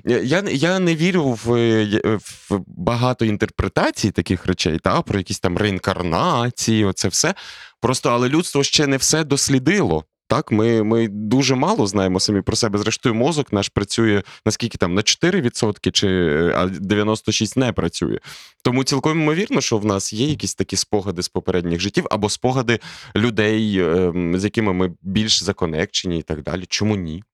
[0.05, 2.18] Я, я не вірю в, е,
[2.51, 7.35] в багато інтерпретацій таких речей, та, про якісь там реінкарнації, оце все.
[7.80, 10.05] Просто, але людство ще не все дослідило.
[10.33, 12.78] Так, ми, ми дуже мало знаємо самі про себе.
[12.78, 18.18] Зрештою, мозок наш працює наскільки там на 4% чи е, а 96% не працює.
[18.64, 22.78] Тому цілком ймовірно, що в нас є якісь такі спогади з попередніх життів або спогади
[23.16, 26.64] людей, ем, з якими ми більш законекчені і так далі.
[26.68, 27.24] Чому ні?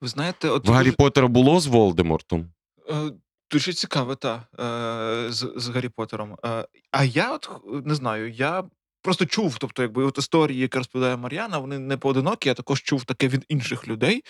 [0.00, 2.50] Ви знаєте, от В Гаррі дуже- Поттера було з Волдемортом.
[2.90, 2.94] Е,
[3.50, 6.36] Дуже цікаво, та е, з, з Гаррі Поттером.
[6.90, 7.50] А я от
[7.86, 8.64] не знаю, я
[9.08, 13.04] просто чув, тобто, якби от історії, які розповідає Мар'яна, вони не поодинокі, я також чув
[13.04, 14.24] таке від інших людей,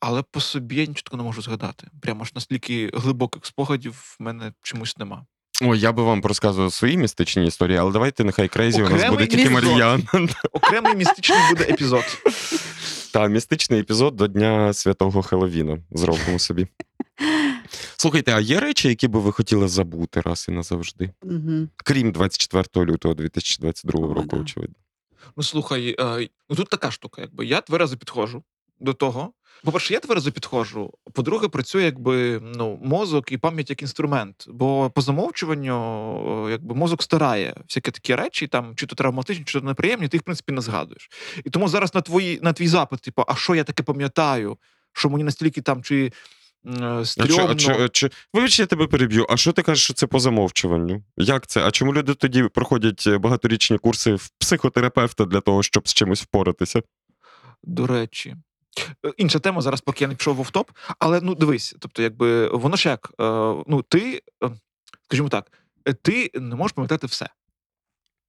[0.00, 1.86] але по собі я нічого не можу згадати.
[2.00, 5.24] Прямо ж настільки глибоких спогадів в мене чомусь нема.
[5.62, 9.26] Ой, я би вам розказував свої містичні історії, але давайте нехай crazy у нас буде
[9.26, 9.50] тільки.
[9.50, 10.02] Мар'яна.
[10.52, 12.04] Окремий містичний буде епізод.
[13.12, 15.78] Та містичний епізод до Дня Святого Хеловіна.
[15.90, 16.66] Зробимо собі.
[18.00, 21.10] Слухайте, а є речі, які би ви хотіли забути раз і назавжди?
[21.22, 21.68] Угу.
[21.76, 24.36] Крім 24 лютого 2022 О, року, да.
[24.36, 24.74] очевидно.
[25.36, 28.42] Ну слухай, е, ну тут така штука, якби я тверезо підходжу
[28.80, 29.32] до того.
[29.64, 30.90] По-перше, я тверезо підходжу.
[31.12, 34.44] По-друге, працює якби ну мозок і пам'ять як інструмент.
[34.48, 39.60] Бо по замовчуванню, е, якби мозок старає всякі такі речі, там чи то травматичні, чи
[39.60, 41.10] то неприємні, ти їх в принципі не згадуєш.
[41.44, 44.58] І тому зараз на твої на твій запит, типу, а що я таке пам'ятаю?
[44.92, 46.12] Що мені настільки там чи
[47.04, 47.56] стрьомно.
[47.68, 48.08] а а.
[48.34, 49.26] Вибач, я тебе переб'ю.
[49.30, 51.02] А що ти кажеш, що це по замовчуванню?
[51.16, 51.64] Як це?
[51.66, 56.22] А чому люди тоді проходять е, багаторічні курси в психотерапевта для того, щоб з чимось
[56.22, 56.82] впоратися?
[57.62, 58.36] До речі.
[59.06, 60.70] Е, Інша тема зараз, поки я не пішов в офтоп.
[60.98, 63.24] Але ну дивись, тобто, якби воно ж як, е,
[63.66, 64.50] ну ти, е,
[65.04, 65.52] скажімо так,
[65.88, 67.28] е, ти не можеш пам'ятати все.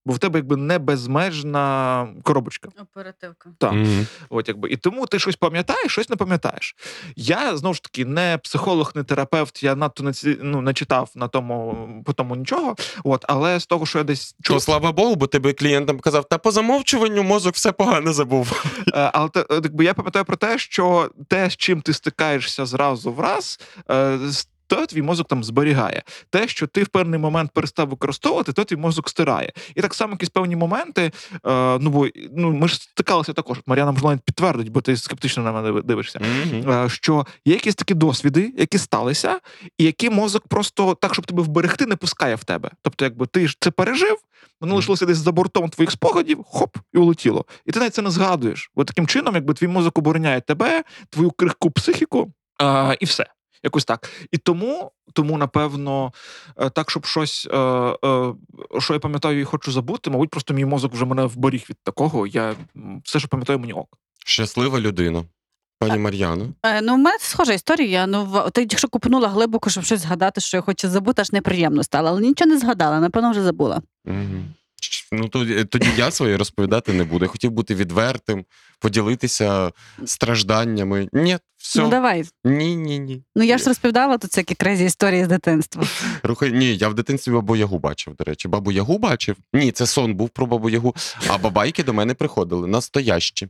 [0.05, 2.69] Бо в тебе якби не безмежна коробочка.
[2.81, 3.49] Оперативка.
[3.57, 3.71] Так.
[3.73, 4.07] Мгм.
[4.29, 4.69] От якби.
[4.69, 6.75] І тому ти щось пам'ятаєш, щось не пам'ятаєш.
[7.15, 11.27] Я знову ж таки не психолог, не терапевт, я надто не, ну, не читав на
[11.27, 12.75] тому, по тому нічого.
[13.03, 16.29] От, але з того, що я десь То чув, слава Богу, бо тебе клієнтам казав,
[16.29, 18.65] та по замовчуванню мозок все погано забув.
[18.87, 23.19] Е, Але якби я пам'ятаю про те, що те, з чим ти стикаєшся зразу в
[23.19, 23.59] раз,
[23.91, 26.03] е, з- то твій мозок там зберігає.
[26.29, 29.51] Те, що ти в певний момент перестав використовувати, то твій мозок стирає.
[29.75, 31.11] І так само якісь певні моменти.
[31.47, 33.57] Е, ну бо ну ми ж стикалися також.
[33.65, 36.19] Мар'яна можливо підтвердить, бо ти скептично на мене дивишся.
[36.19, 36.71] Мгм.
[36.71, 39.39] Е, Що є якісь такі досвіди, які сталися,
[39.77, 42.69] і які мозок просто так, щоб тебе вберегти, не пускає в тебе.
[42.81, 44.17] Тобто, якби ти ж це пережив,
[44.61, 47.45] воно лишилося десь за бортом твоїх спогадів, хоп, і улетіло.
[47.65, 48.71] І ти навіть це не згадуєш.
[48.75, 53.25] Бо таким чином, якби твій мозок обороняє тебе, твою крихку психіку, а, і все.
[53.63, 54.09] Якось так.
[54.31, 56.13] І тому, тому напевно,
[56.57, 58.33] е, так, щоб щось, е, е,
[58.79, 62.27] що я пам'ятаю і хочу забути, мабуть, просто мій мозок вже мене вберіг від такого.
[62.27, 62.55] Я
[63.03, 63.97] все, що пам'ятаю, мені ок.
[64.25, 65.23] Щаслива людина.
[65.79, 66.49] Пані Мар'яно.
[66.65, 68.07] Е, ну, у мене схожа історія.
[68.07, 71.83] Ну, в- ти якщо купнула глибоко, щоб щось згадати, що я хочу забути, аж неприємно
[71.83, 73.81] стало, але нічого не згадала, напевно, вже забула.
[74.81, 77.25] Ч- Ну, тоді, тоді я своє розповідати не буду.
[77.25, 78.45] Я хотів бути відвертим,
[78.81, 79.71] поділитися
[80.05, 81.07] стражданнями.
[81.13, 81.81] Ні, все.
[81.81, 82.25] Ну давай.
[82.43, 83.23] Ні, ні, ні.
[83.35, 85.83] Ну я ж розповідала тут всякі крезі історії з дитинства.
[86.23, 88.47] Рухай, ні, я в дитинстві бабу Ягу бачив, до речі.
[88.47, 89.35] Бабу Ягу бачив.
[89.53, 90.95] Ні, це сон був про бабу Ягу.
[91.27, 93.47] А бабайки до мене приходили настоящі.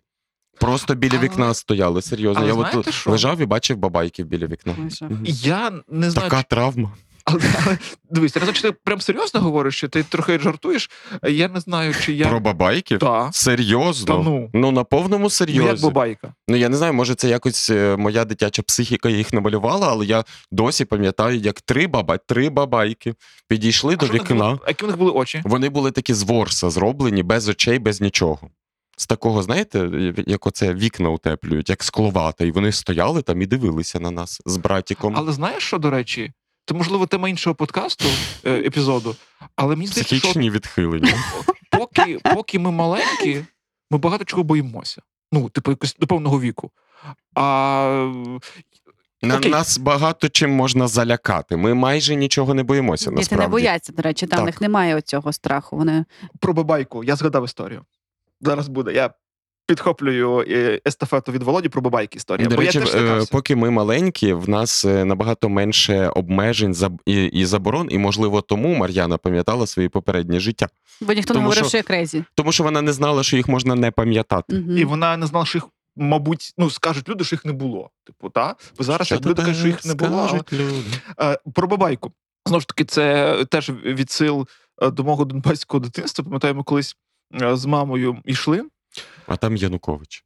[0.60, 2.42] Просто біля Але- вікна стояли, серйозно.
[2.42, 3.12] але я от знаєте що?
[3.12, 4.76] лежав і бачив бабайки біля вікна.
[5.26, 6.92] Я не знаю, Така травма.
[7.26, 7.78] Але, але
[8.10, 10.90] дивись, я чи ти прям серйозно говориш, чи ти трохи жартуєш.
[11.24, 12.28] Я не знаю, чи я.
[12.28, 12.98] Про бабайки?
[12.98, 13.30] Та.
[13.34, 14.18] Серйозно?
[14.52, 14.72] Та ну.
[14.72, 16.34] на повному Ну, як бабайка.
[16.48, 20.24] Ну я не знаю, може це якось е, моя дитяча психіка їх намалювала, але я
[20.52, 23.14] досі пам'ятаю, як три баба, три бабайки
[23.48, 24.36] підійшли до А що них вікна.
[24.36, 25.42] було- Які в них були очі?
[25.46, 28.50] Вони були такі з ворса зроблені, без очей, без нічого.
[28.98, 29.90] З такого, знаєте,
[30.28, 34.58] як оце вікна утеплюють, як скловата, і вони стояли там і дивилися на нас з
[34.58, 35.14] братіком.
[35.18, 36.32] Але знаєш що, до речі?
[36.66, 38.06] Це, можливо, тема іншого подкасту,
[38.46, 39.16] е, епізоду.
[39.56, 41.14] Але мені здається, що Психічні відхилення.
[41.72, 43.46] поки, поки ми маленькі,
[43.92, 45.02] ми багато чого боїмося.
[45.32, 46.72] Ну, типу, якось до певного віку.
[47.36, 48.12] А
[49.24, 49.52] На Окей.
[49.52, 51.56] нас багато чим можна залякати.
[51.58, 53.06] Ми майже нічого не боїмося.
[53.06, 53.46] Діти насправді.
[53.46, 54.46] не бояться, до речі, там Так.
[54.46, 55.78] них немає оцього страху.
[55.78, 56.06] Вони
[56.40, 57.86] про бабайку, я згадав історію.
[58.42, 58.94] Зараз буде.
[58.94, 59.10] Я
[59.72, 62.48] підхоплюю е, естафету від Володі про бабайки історію.
[62.48, 66.76] До бо речі, я теж е, поки ми маленькі, в нас е, набагато менше обмежень
[67.06, 70.68] і, і заборон, і можливо тому Мар'яна пам'ятала своє попереднє життя,
[71.02, 72.24] бо ніхто не говорив, що- я крезі.
[72.36, 74.56] тому що вона не знала, що їх можна не пам'ятати.
[74.56, 74.78] Мгм.
[74.78, 77.90] І вона не знала, що їх, мабуть, ну скажуть люди, що їх не було.
[78.06, 78.56] Типу, та?
[78.78, 80.28] Бо зараз Що люди кажуть, що їх не було.
[80.28, 80.84] скажуть люди?
[81.22, 82.12] Е, Про бабайку.
[82.46, 84.48] Знову ж таки, це теж від сил
[84.82, 86.26] е, до мого донбаського дитинства.
[86.26, 86.96] Пам'ятаю, ми колись
[87.54, 88.64] з мамою йшли.
[89.28, 90.26] А там Янукович.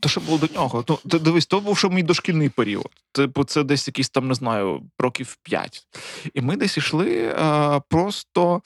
[0.00, 0.84] То що було до нього?
[0.88, 2.90] Ну, ти дивись, то був ще мій дошкільний період.
[3.12, 5.86] Типу, це десь якийсь там, не знаю, років 5.
[6.34, 8.62] І ми десь йшли е, просто.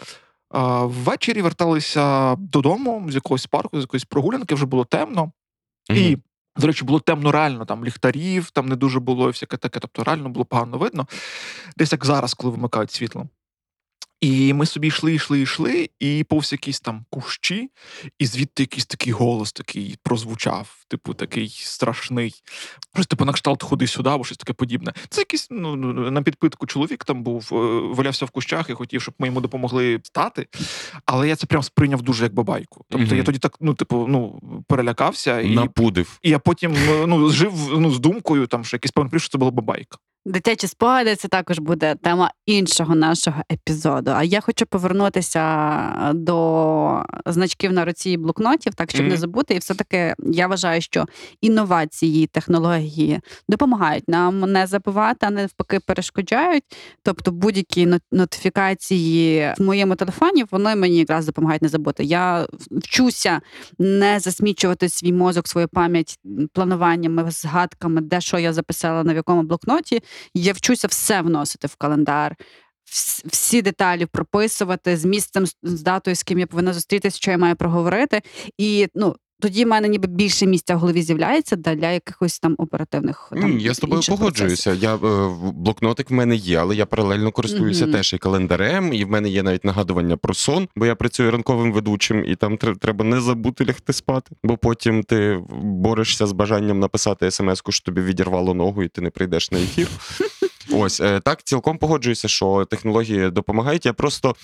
[0.55, 5.33] е, Ввечері верталися додому з якогось парку, з якоїсь прогулянки, вже було темно.
[5.91, 6.19] І,
[6.57, 9.81] до речі, було темно реально, там ліхтарів, там не дуже було і всяке таке.
[9.81, 11.07] Тобто реально було погано видно.
[11.77, 13.27] Десь як зараз, коли вимикають світло.
[14.25, 17.70] І ми собі йшли, йшли, йшли, і повз якісь там кущі,
[18.18, 22.35] і звідти якийсь такий голос такий прозвучав, типу, такий страшний.
[22.95, 24.93] Щось типу на кшталт ходи сюди, або щось таке подібне.
[25.09, 27.57] Це якийсь ну, ну, на підпитку чоловік там був, е,
[27.95, 30.47] валявся в кущах і хотів, щоб ми йому допомогли стати.
[31.07, 32.85] Але я це прям сприйняв дуже як бабайку.
[32.89, 33.16] Тобто Мгм.
[33.16, 36.18] я тоді так, ну, типу, ну, перелякався, і, Напудив.
[36.22, 39.51] і я потім ну, жив ну, з думкою, там, що якийсь певний що це була
[39.51, 39.99] бабайка.
[40.27, 44.11] Дитячі спогади це також буде тема іншого нашого епізоду.
[44.11, 49.11] А я хочу повернутися до значків на руці і блокнотів, так щоб Мгм.
[49.11, 49.55] не забути.
[49.55, 51.05] І все-таки я вважаю, що
[51.41, 56.64] інновації, технології допомагають нам не забувати, а не навпаки перешкоджають.
[57.03, 62.05] Тобто будь-які нотифікації в моєму телефоні вони мені якраз допомагають не забути.
[62.05, 63.41] Я вчуся
[63.79, 66.18] не засмічувати свій мозок, свою пам'ять
[66.53, 70.03] плануваннями, згадками, де що я записала на в якому блокноті.
[70.35, 72.37] Я вчуся все вносити в календар.
[73.25, 77.57] Всі деталі прописувати з місцем, з- датою, з ким я повинна зустрітися, що я маю
[77.57, 78.23] проговорити.
[78.59, 83.32] І ну тоді в мене ніби більше місця в голові з'являється для якихось там оперативних
[83.32, 84.72] там, я з тобою погоджуюся.
[84.72, 84.99] Я е,
[85.55, 87.93] блокнотик в мене є, але я паралельно користуюся Мгм.
[87.93, 91.72] теж і календарем, і в мене є навіть нагадування про сон, бо я працюю ранковим
[91.72, 97.30] ведучим, і там треба не забути лягти спати, бо потім ти борешся з бажанням написати
[97.30, 99.89] смс-ку, що тобі відірвало ногу, і ти не прийдеш на ефір.
[100.72, 103.87] Ось е, так, цілком погоджуюся, що технології допомагають.
[103.87, 104.35] Я просто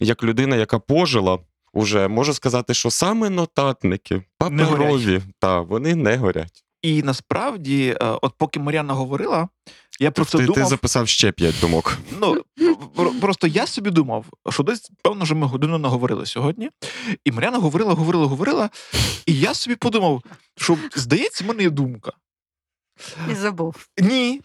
[0.00, 1.38] як людина, яка пожила.
[1.72, 6.64] Уже можу сказати, що саме нотатники, Не паперові, та вони не горять.
[6.82, 9.48] І насправді, е, от поки Мар'яна говорила,
[10.00, 11.98] я про це ти, ти записав ще п'ять думок.
[12.20, 12.42] Ну
[13.20, 16.70] просто я собі думав, що десь певно, що ми годину наговорили сьогодні.
[17.24, 18.70] І Мар'яна говорила, говорила, говорила.
[19.26, 20.22] І я собі подумав,
[20.56, 22.12] що здається, в мене є думка.
[23.32, 23.88] І забув.
[23.98, 24.40] Ні.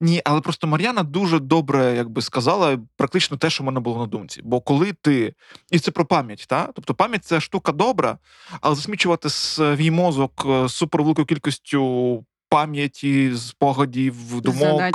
[0.00, 4.06] Ні, але просто Мар'яна дуже добре якби сказала практично те, що в мене було на
[4.06, 4.40] думці.
[4.44, 5.34] Бо коли ти.
[5.70, 6.68] І це про пам'ять, та?
[6.74, 8.18] тобто пам'ять це штука добра,
[8.60, 12.24] але засмічувати свій мозок з супервеликою кількістю
[12.54, 14.94] пам'яті, спогадів, думок, Задач.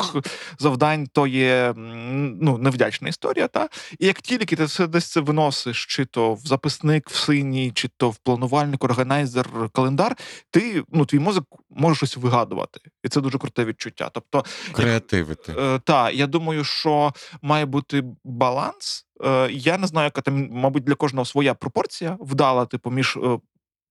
[0.60, 3.48] завдань, то є ну, невдячна історія.
[3.48, 3.70] Та?
[4.00, 7.90] І як тільки ти це десь це виносиш, чи то в записник в синій, чи
[7.98, 10.16] то в планувальник, органайзер, календар,
[10.52, 12.80] ти ну, твій мозок може щось вигадувати.
[13.04, 14.10] І це дуже круте відчуття.
[14.14, 15.56] Тобто, Креативити.
[15.60, 19.06] Е, та, я думаю, що має бути баланс.
[19.24, 23.40] Е, я не знаю, яка там, мабуть, для кожного своя пропорція вдала, типу, між е,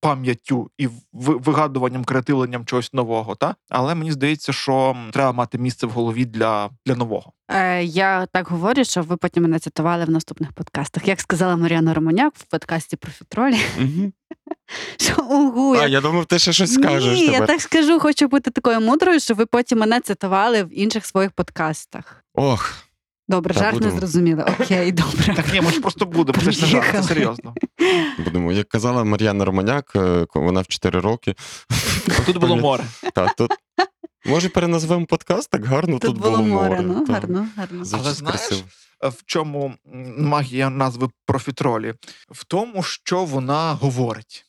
[0.01, 3.35] пам'яттю і ви- вигадуванням, креативленням чогось нового.
[3.35, 3.55] Та?
[3.69, 7.33] Але мені здається, що треба мати місце в голові для, для нового.
[7.51, 11.09] Е, я так говорю, що ви потім мене цитували в наступних подкастах.
[11.09, 13.59] Як сказала Мар'яна Романяк в подкасті про фітролі,
[14.97, 17.15] що угу, А, я думав, ти ще щось скажеш.
[17.15, 17.41] Ні, скажеш.
[17.41, 21.33] я так скажу, хочу бути такою мудрою, що ви потім мене цитували в інших своїх
[21.33, 22.25] подкастах.
[22.35, 22.88] Ох,
[23.29, 23.99] Добре, Та жарт не будемо.
[24.01, 24.45] зрозуміли.
[24.61, 25.35] Окей, добре.
[25.35, 27.55] Так ні, ми ж просто будемо, це ж не жарт, це серйозно.
[28.25, 28.53] будемо.
[28.53, 31.35] Як казала Мар'яна Романяк, е, вона в 4 роки.
[32.27, 32.85] Тут було море.
[33.15, 33.51] Та, тут...
[34.27, 35.51] Може, переназвемо подкаст?
[35.51, 36.81] Так гарно тут, Тут було море.
[36.83, 37.13] Ну, Та.
[37.13, 37.85] гарно, гарно.
[37.93, 38.41] Але знаєш.
[39.05, 39.75] Е, В чому
[40.19, 41.95] магія назви профітролі?
[42.31, 44.45] В тому, що вона говорить.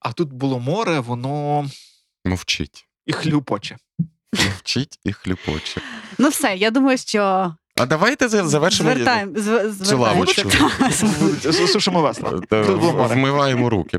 [0.00, 1.66] А тут було море, воно
[2.24, 2.86] Мовчить.
[3.06, 3.76] і хлюпоче.
[4.44, 5.80] Мовчить і хлюпоче.
[6.18, 8.90] Ну все, я думаю, що А давайте завершимо.
[8.92, 10.02] звертаємо, зв- звертаємо.
[10.02, 10.50] лавочку.
[11.66, 12.30] Сушимо весла.
[12.48, 13.14] Та, Тут було море.
[13.14, 13.98] Вмиваємо руки.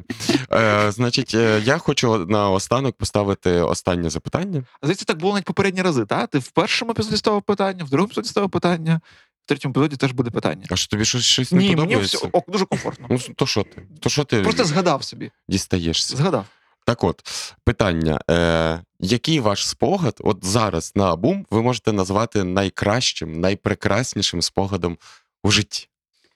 [0.53, 4.63] Е, значить, е, я хочу на останок поставити останнє запитання.
[4.83, 6.29] Здається, так було навіть попередні рази, так?
[6.29, 9.01] Ти в першому епізоді ставив питання, в другому епізоді ставив питання,
[9.45, 10.65] в третьому епізоді теж буде питання.
[10.71, 12.17] А що тобі щось, щось не Ні, мені подобається?
[12.17, 13.07] все ок, дуже комфортно.
[13.09, 13.83] Ну, то що ти?
[13.99, 15.31] То що ти Просто згадав собі.
[15.49, 16.17] дістаєшся?
[16.17, 16.45] Згадав.
[16.85, 17.21] Так от,
[17.63, 24.97] питання: е, який ваш спогад, от зараз на бум, ви можете назвати найкращим, найпрекраснішим спогадом
[25.43, 25.87] у житті?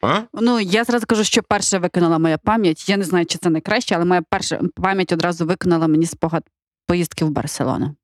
[0.02, 0.22] А?
[0.34, 2.90] Ну, я зразу кажу, що перше виконала моя пам'ять.
[2.90, 6.44] Я не знаю, чи це найкраще, але моя перша пам'ять одразу виконала мені спогад
[6.88, 7.96] поїздки в Барселону.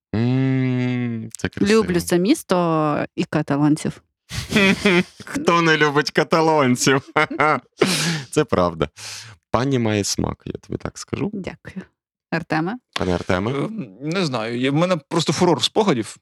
[1.38, 1.82] це красиво.
[1.82, 4.02] Люблю це місто і каталонців.
[5.26, 7.02] Хто не любить каталонців?
[8.32, 8.90] Це правда.
[9.52, 11.30] Пані має смак, я тобі так скажу.
[11.34, 11.86] Дякую.
[12.32, 12.76] Артеме?
[12.94, 13.52] Пане Артеме.
[13.52, 13.68] Е,
[14.02, 14.72] Не знаю.
[14.72, 16.18] В мене просто фурор спогадів.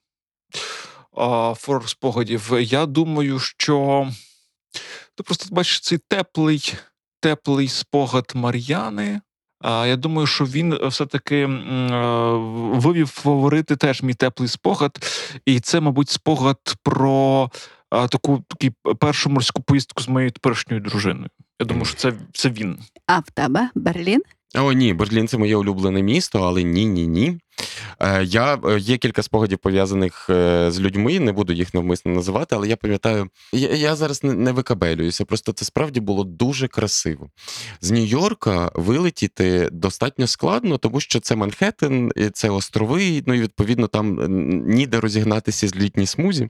[1.56, 2.52] Фурор спогадів.
[2.60, 4.08] Я думаю, що
[5.16, 6.74] ти просто бачиш цей теплий,
[7.22, 9.22] теплий спогад Мар'яни.
[9.62, 11.48] А, Я думаю, що він все-таки е,
[12.74, 14.98] вивів фаворити теж мій теплий спогад.
[15.46, 17.50] І це, мабуть, спогад про
[17.90, 21.30] таку такі першу морську поїздку з моєю теперішньою дружиною.
[21.60, 22.78] Я думаю, що це, це він.
[23.06, 24.22] А в тебе Берлін?
[24.56, 27.38] О, ні, Берлін це моє улюблене місто, але ні, ні, ні.
[28.00, 32.56] Е, Я е, є кілька спогадів пов'язаних е, з людьми, не буду їх навмисно називати,
[32.56, 37.30] але я пам'ятаю, я, я зараз не, не викабелююся, просто це справді було дуже красиво.
[37.82, 44.20] З Нью-Йорка вилетіти достатньо складно, тому що це Манхеттен, це острови, ну і відповідно там
[44.68, 46.50] ніде розігнатися з літній смузі.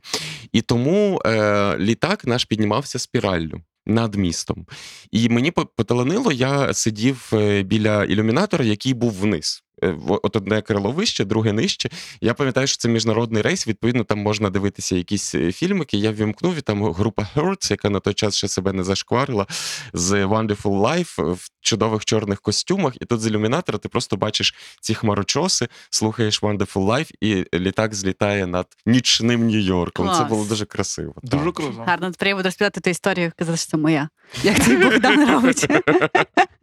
[0.52, 3.62] І тому е, літак наш піднімався спіраллю.
[3.90, 4.66] Над містом.
[5.12, 9.64] І мені по- поталанило, я сидів е, біля ілюмінатора, який був вниз.
[9.84, 11.90] Е, от одне крило вище, друге нижче.
[12.22, 13.68] Я пам'ятаю, що це міжнародний рейс.
[13.68, 15.98] Відповідно, там можна дивитися якісь е, фільмики.
[15.98, 19.48] Я ввімкнув і там група Hertz, яка на той час ще себе не зашкварила,
[19.94, 22.94] з Wonderful Life в чудових чорних костюмах.
[23.02, 28.48] І тут з ілюмінатора ти просто бачиш ці хмарочоси, слухаєш Wonderful Life, і літак злітає
[28.48, 30.18] над нічним Нью-Йорком.
[30.18, 31.14] Це було дуже красиво.
[31.24, 31.54] Дуже так.
[31.54, 31.84] круто.
[31.88, 34.10] Гарно треба буде розповідати ту історію, казати, що це моя.
[34.44, 35.68] Як цей Богдан робить.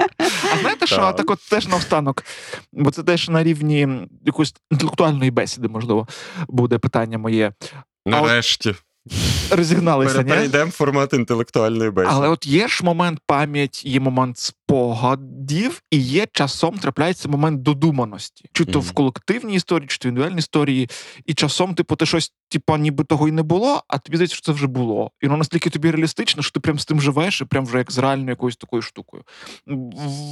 [0.54, 1.30] А знаєте, що Так.
[1.30, 2.24] от теж наостанок,
[2.72, 3.88] бо це теж на рівні
[4.24, 6.08] якоїсь інтелектуальної бесіди, можливо,
[6.48, 7.52] буде питання моє.
[8.06, 8.74] Нарешті
[9.50, 10.30] Розігналися, ні?
[10.30, 12.14] перейдемо в формат інтелектуальної бесіди.
[12.14, 18.44] Але от є ж момент пам'ять, є момент спогадів, і є часом трапляється момент додуманості.
[18.52, 20.88] Чи то в колективній історії, чи то в індивідуальній історії.
[21.26, 24.44] І часом, типу, ти щось, типу, ніби того й не було, а тобі здається, що
[24.44, 25.10] це вже було.
[25.20, 27.92] І воно настільки тобі реалістично, що ти прям з тим живеш, і прям вже як
[27.92, 29.22] з реальною якоюсь такою штукою.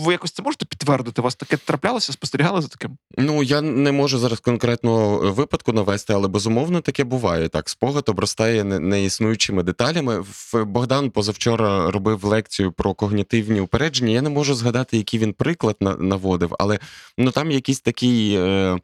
[0.04, 1.20] Ви якось це можете підтвердити?
[1.20, 2.96] У вас таке траплялося, спостерігали за таким?
[3.18, 7.48] Ну я не можу зараз конкретно випадку навести, але безумовно таке буває.
[7.48, 10.24] Так, спогад обростає неіснуючими деталями.
[10.54, 14.12] Богдан позавчора робив лекцію про когнітивні упередження.
[14.12, 16.78] Я не можу згадати, який він приклад наводив, але
[17.18, 18.34] ну там якийсь такий.
[18.34, 18.78] Е-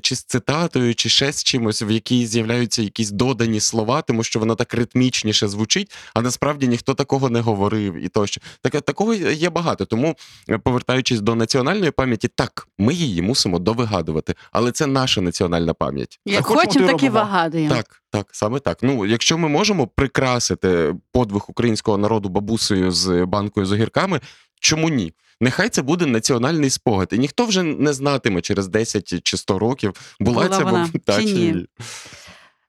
[0.00, 4.40] чи з цитатою, чи ще з чимось, в якій з'являються якісь додані слова, тому що
[4.40, 8.40] воно так ритмічніше звучить, а насправді ніхто такого не говорив і тощо.
[8.62, 9.84] Так, такого є багато.
[9.84, 10.16] Тому
[10.50, 16.20] Е, повертаючись до національної пам'яті, так, ми її мусимо довигадувати, але це наша національна пам'ять.
[16.26, 17.74] Як хочемо, хочемо, так і вигадуємо.
[17.74, 18.78] Так, так, саме так.
[18.82, 24.20] Ну, якщо ми можемо прикрасити подвиг українського народу бабусею з банкою з огірками,
[24.60, 25.12] чому ні?
[25.42, 29.92] Нехай це буде національний спогад, і ніхто вже не знатиме через 10 чи 100 років,
[30.20, 31.52] була, Була ця вона та, чи ні.
[31.52, 31.66] ні.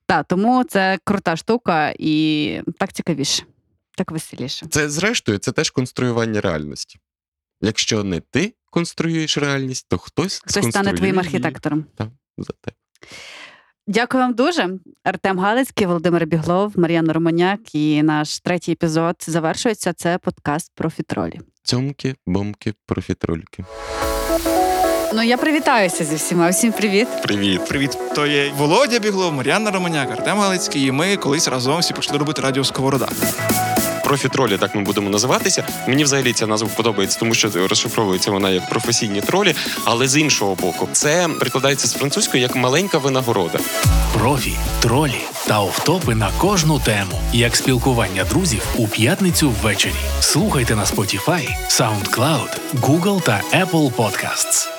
[0.06, 3.44] Так, тому це крута штука і так цікавіше,
[3.98, 4.66] так веселіше.
[4.70, 7.00] Це зрештою, це теж конструювання реальності.
[7.62, 11.86] Якщо не ти конструюєш реальність, то хтось Хтось стане твоїм архітектором.
[12.38, 12.76] за тебе.
[13.88, 14.70] Дякую вам дуже.
[15.04, 17.76] Артем Галицький, Володимир Біглов, Мар'яна Романяк.
[17.76, 19.94] І наш третій епізод завершується.
[19.94, 21.40] Це подкаст про фітролі.
[21.64, 23.66] Цьомки, бомки, профітрольки.
[25.14, 26.50] Ну я привітаюся зі всіма.
[26.50, 27.08] Всім привіт.
[27.24, 27.68] Привіт.
[27.68, 32.20] Привіт, то є Володя Біглов, Мар'яна Романяк, Артем Галицький, і ми колись разом всі почали
[32.20, 33.10] робити радіо Сковорода.
[34.04, 35.64] Профі-тролі, так ми будемо називатися.
[35.88, 39.56] Мені взагалі ця назва подобається, тому що розшифровується вона як професійні тролі,
[39.86, 43.60] але з іншого боку, це прикладається з французької як маленька винагорода.
[44.14, 49.94] Профі, тролі та офтопи на кожну тему, як спілкування друзів у п'ятницю ввечері.
[50.20, 52.50] Слухайте на Spotify, SoundCloud,
[52.82, 54.73] Google та Apple Podcasts.